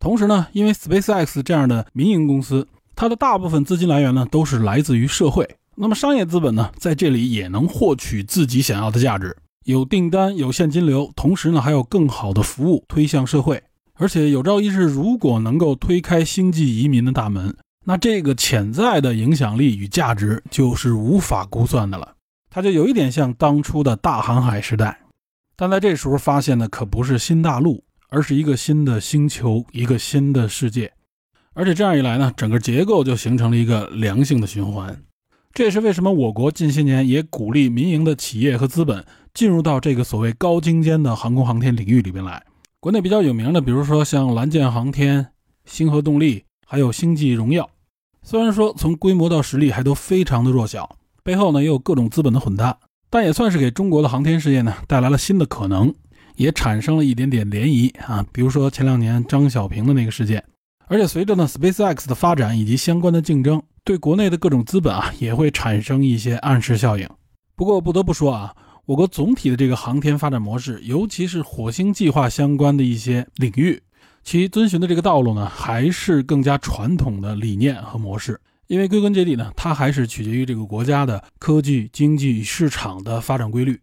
[0.00, 2.66] 同时呢，因为 SpaceX 这样的民营公司，
[2.96, 5.48] 它的大部分资金来源呢都是来自于社会。
[5.76, 9.36] 那么商业资本呢，在这里也能获取自己想要的价值，
[9.66, 13.62] 有订单，有现金流，同时呢还有更好的服务推向社会。
[13.94, 22.14] 而且有朝一日，如果能够推开星际移民的大门，那这个潜在的影响力与价值就是无法估算的了。
[22.50, 24.98] 它就有一点像当初的大航海时代，
[25.60, 30.90] 但在这时候发现的可不是新大陆，而是一个新的星球，一个新的世界。
[31.52, 34.98] 而且这样一来呢，整个结构就形成了一个良性的循环。
[35.52, 39.04] 这也是为什么我国近些年也鼓励民营的企业和资本
[39.34, 42.42] 进入到这个所谓高精尖的航空航天领域里边来。
[42.80, 45.26] 国内比较有名的，比如说像蓝箭航天、
[45.66, 47.68] 星河动力，还有星际荣耀。
[48.22, 52.78] 虽然说从规模到实力还都非常的弱小，背后呢也有各种资本的混搭，
[53.10, 55.92] 但也算是给中国的航天事业呢带来了新的可能，
[56.36, 58.24] 也产生了一点点涟漪啊。
[58.32, 60.42] 比如说前两年张小平的那个事件。
[60.86, 63.62] 而且随着呢 SpaceX 的发展以及相关的竞争。
[63.82, 67.08] 对国内的各种资本啊，也会产生一些暗示效应。
[67.56, 68.54] 不过不得不说啊，
[68.84, 73.82] 我国总体的这个航天发展模式，尤其是火星计划相关的一些领域，
[74.22, 78.38] 其遵循的这个道路呢，还是更加传统的理念和模式。
[78.70, 83.80] 因为归根结底呢，它还是取决于这个国家的科技、经济市场的发展规律。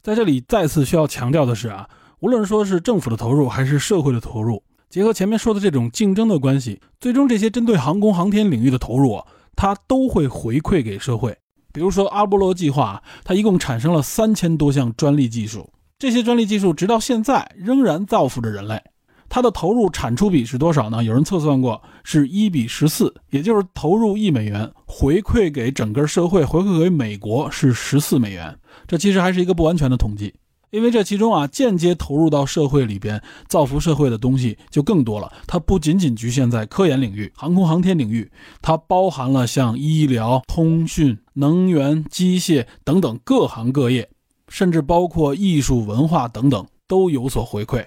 [0.00, 1.90] 在这里再次需要强调的是啊，
[2.20, 4.62] 无论说是政府的投入还是社会的投入。
[4.88, 9.20] 结合前面说的这种竞争的关系，最终这些针对航空航天领域的投入，
[9.56, 11.36] 它都会回馈给社会。
[11.72, 15.68] 比如说阿波罗计划，它一共产生了三千多项专利技术，
[15.98, 18.80] 这些专利技术直到现在仍然造福着人类。
[19.30, 21.02] 它的投入产出比是多少呢？
[21.04, 28.58] 有人测算过，是一比十四，也就是投入一美元，回馈给整个社会，回馈给美国是十四美元。
[28.88, 30.34] 这其实还是一个不完全的统计。
[30.70, 35.32] 因为这其中啊，间接投入到社会里边造福社会的东西就更多了。
[35.46, 38.30] 它不仅仅局限在科研领域、航空航天领域，
[38.60, 44.08] 它包含了像医疗、通讯、能源、机械等等各行各业，
[44.48, 47.84] 甚至包括艺术、文化等等都有所回馈。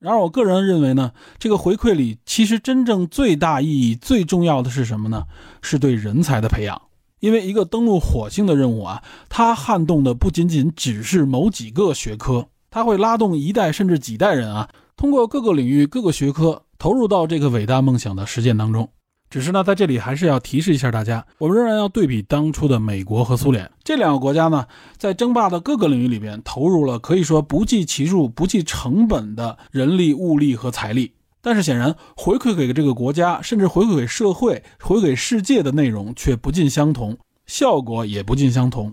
[0.00, 5.24] 然而，我个人认为呢，这个回馈里其实真正最大意义、最重要的是什么呢？
[5.60, 6.80] 是对人才的培养。
[7.18, 18.88] 因为一个登陆火星的任务啊，它撼动的不仅仅只是某几个学科，它会拉动一代甚至几代人啊，通过各个领域、各个学科投入到这个伟大梦想的实践当中。
[19.30, 24.66] 只是呢，在这里还是要提示一下大家，我们仍然要对比当初的美国和苏联这两个国家呢，
[24.96, 31.12] 在争霸的各个领域里边投入了可以说不计其数、不计成本的人力、物力和财力。
[31.40, 37.16] 但是显然，回馈给这个国家，甚至回馈给社会、回给世界的内容却不尽相同，
[37.46, 38.92] 效果也不尽相同。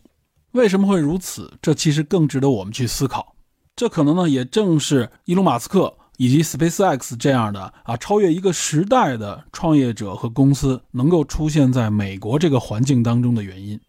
[0.51, 1.51] 为什么会如此？
[1.61, 3.35] 这其实更值得我们去思考。
[3.76, 13.80] 这可能呢，也正是伊隆·马斯克以及 SpaceX 这样的啊，超越一个时代的创业者和公司能够出现在美国这个环境当中的原因。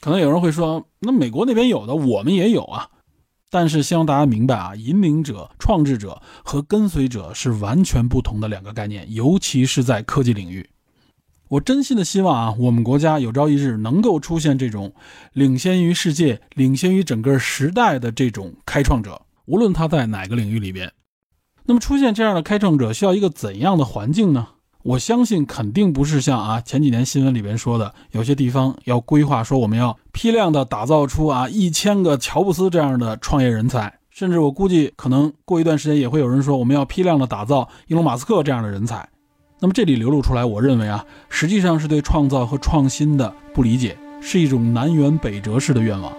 [0.00, 2.90] 可能有人会说，那美国那边有的，我们也有啊。
[3.50, 10.68] 但是希望大家明白啊，引领者、创制者和跟随者是完全不同的两个概念，尤其是在科技领域。
[11.48, 14.92] 我真心的希望啊，我们国家有朝一日能够出现这种
[15.34, 20.92] 领先于世界、领先于整个时代的这种开创者，无论他在哪个领域里边。
[21.66, 24.48] 那么出现这样的开创者，需要一个怎样的环境呢？
[24.82, 39.08] 我相信肯定不是像啊前几年新闻里边说的，有些地方要规划说我们要批量的打造出啊一千个乔布斯这样的创业人才，甚至我估计可能过一段时间也会有人说我们要批量的打造伊隆马斯克这样的人才。
[39.60, 46.12] 那么这里流露出来，我认为啊实际上是对创造和创新的不理解，是一种南辕北辙式的愿望。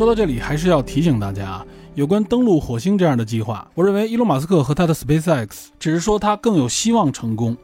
[0.00, 7.54] 说到这里，还是要提醒大家啊，有关登陆火星这样的计划，我认为伊隆马斯克和他的 SpaceX 只是说他更有希望成功，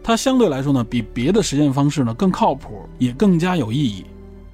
[0.00, 4.04] 他相对来说呢，比别的实验方式呢更靠谱，也更加有意义。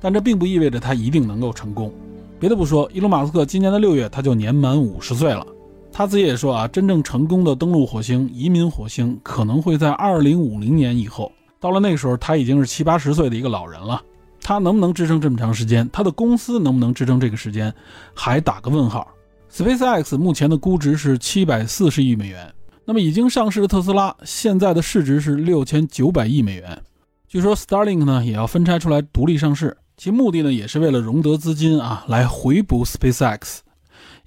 [0.00, 1.92] 但这并不意味着他一定能够成功。
[2.40, 5.46] 别的不说，伊隆马斯克今年的六月他就年满五十岁了，
[5.92, 11.30] 他自己也说啊，真正成功的登陆火星、移民火星可能会在二零五零年以后。
[11.60, 14.00] 到了那个时候，他已经是七八十岁的一个老人了。
[14.40, 15.88] 他能不能支撑这么长时间？
[15.92, 17.72] 他的公司能不能支撑这个时间？
[18.14, 19.06] 还打个问号。
[19.50, 22.52] SpaceX 目前的估值是七百四十亿美元，
[22.84, 26.82] 那么已经上市的特斯拉现在的市值是六千九百亿美元。
[27.26, 33.58] 据说 Starlink 呢也要分拆出来独立上市，其目的呢也是为了融得资金啊，来回补 SpaceX。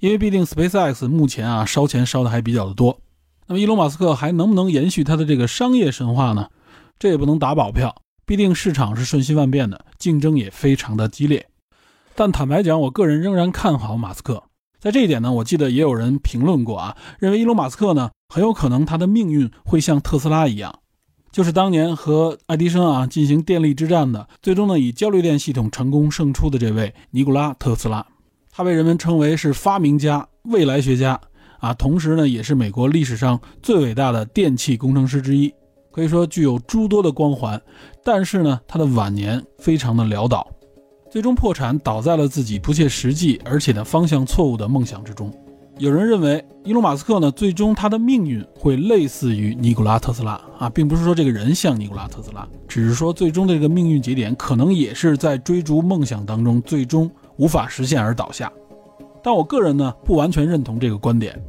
[0.00, 2.98] 因为毕竟 SpaceX 目前啊烧钱烧的还比较的多。
[3.46, 6.48] 那么伊隆马斯克还能不能延续他的这个商业神话呢？
[6.98, 7.94] 这也不能打保票。
[8.30, 11.48] 必定市场是瞬息万变的，竞争也非常的激烈。
[12.14, 14.44] 但坦白讲，我个人仍然看好马斯克。
[14.78, 20.72] 在这一点呢，我记得也有人评论过啊，认为伊隆马斯克呢很有可能他的命运会像特斯拉一样，
[21.32, 28.06] 就是当年和爱迪生啊进行电力之战的，最终呢以交流电系统成功胜出的这位尼古拉特斯拉。
[28.52, 31.20] 他被人们称为是发明家、未来学家
[31.58, 35.52] 啊，同时呢也是美国历史上最伟大的电气工程师之一。
[35.92, 37.60] 可以说具有诸多的光环，
[38.04, 40.46] 但是呢，他的晚年非常的潦倒，
[41.10, 45.32] 最终破产，倒在了自己不切实际而且呢方向错误的梦想之中。
[45.78, 58.52] 有人认为，伊隆马斯克呢，最终他的命运会类似于尼古拉特斯拉啊，并不是说这个人像尼古拉特斯拉，只是说最终的这个命运节点可能也是在追逐梦想当中最终无法实现而倒下。
[59.22, 61.42] 但我个人呢，不完全认同这个观点。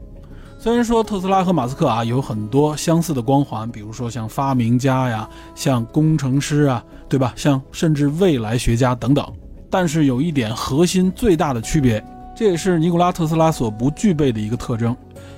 [0.63, 7.33] 虽然说特斯拉和马斯克啊有很多相似的光环，比如说像发明家呀，像工程师啊，对吧？
[7.35, 9.25] 像甚至未来学家等等，
[9.71, 11.99] 但是有一点核心最大的区别，
[12.35, 14.95] 这也是尼古拉特斯拉所不具备的一个特征，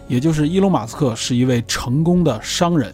[0.09, 2.93] 也就是伊隆马斯克是一位成功的商人。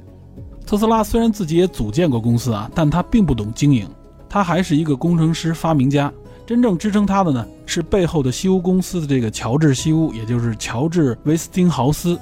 [0.68, 3.89] 特斯拉虽然自己也组建过公司啊，但他并不懂经营，
[4.30, 6.14] 他还是一个工程师、发明家。
[6.49, 12.19] 真正支撑他的呢，是背后的西屋公司的这个乔治西屋，也就是乔治威斯汀豪斯。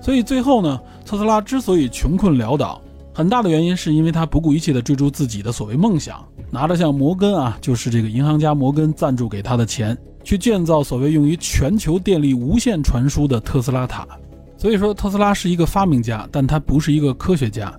[0.00, 2.80] 所以最后呢，特斯拉之所以穷困潦倒，
[3.12, 14.08] 很大的原因是因为他不顾一切地追逐自己的所谓梦想，拿着像摩根啊，就是这个银行家摩根赞助给他的钱，去建造所谓用于全球电力无线传输的特斯拉塔。
[14.56, 17.78] 所以说，特斯拉是一个发明家，但他不是一个科学家，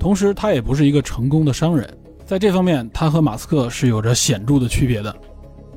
[0.00, 1.88] 同时他也不是一个成功的商人。
[2.26, 5.16] 在这方面，他和马斯克是有着显著的区别的。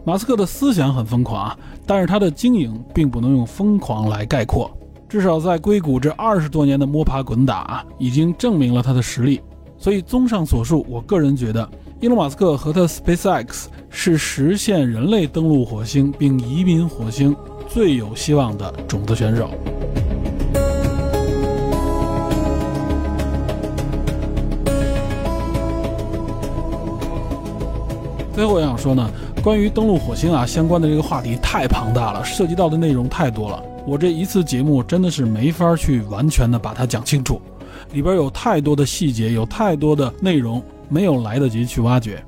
[0.04, 4.76] 马斯克的思想很疯狂啊，但是他的经营并不能用疯狂来概括。
[5.08, 9.42] 至少在硅谷这二十多年的摸爬滚打啊，已经证明了他的实力。
[9.78, 11.70] 所以，综上所述，我个人觉得，
[12.00, 17.36] 伊隆·马斯克和他 SpaceX 是实现人类登陆火星并移民火星
[17.68, 19.50] 最有希望的种子选手。
[28.34, 29.08] 最后我想说呢，
[29.42, 37.42] 关于登陆火星啊相关的这个话题太庞大了，涉及到的内容太多了，我这一次节目真的是没法去完全的把它讲清楚，
[37.92, 42.24] 里边有太多的细节，有太多的内容没有来得及去挖掘。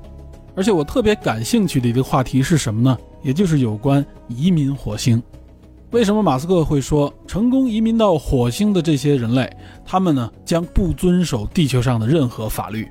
[0.56, 2.98] 而且我特别感兴趣的一个话题是什么呢？
[3.22, 5.22] 也就是有关移民火星。
[5.92, 9.48] 为什么马斯克会说成功移民到火星的这些人类，
[9.84, 12.88] 他们呢将不遵守地球上的任何法律？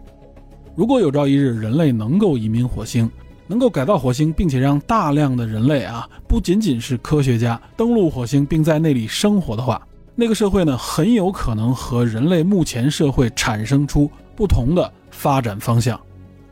[0.75, 3.09] 如果有朝一日人类能够移民火星，
[3.47, 9.81] 能够改造火星，并且让大量的人类啊，不仅仅是科学家登陆火星，并在那里生活的话，
[10.15, 15.99] 那个社会呢，很有可能和人类目前社会产生出不同的发展方向。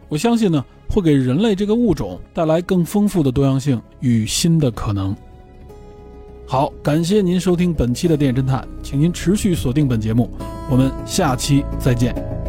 [0.09, 5.15] 我相信呢，会给人类这个物种带来更丰富的多样性与新的可能。
[6.45, 10.29] 好，感谢您收听本期的电影侦探，请您持续锁定本节目，
[10.69, 12.40] 我们下期再见。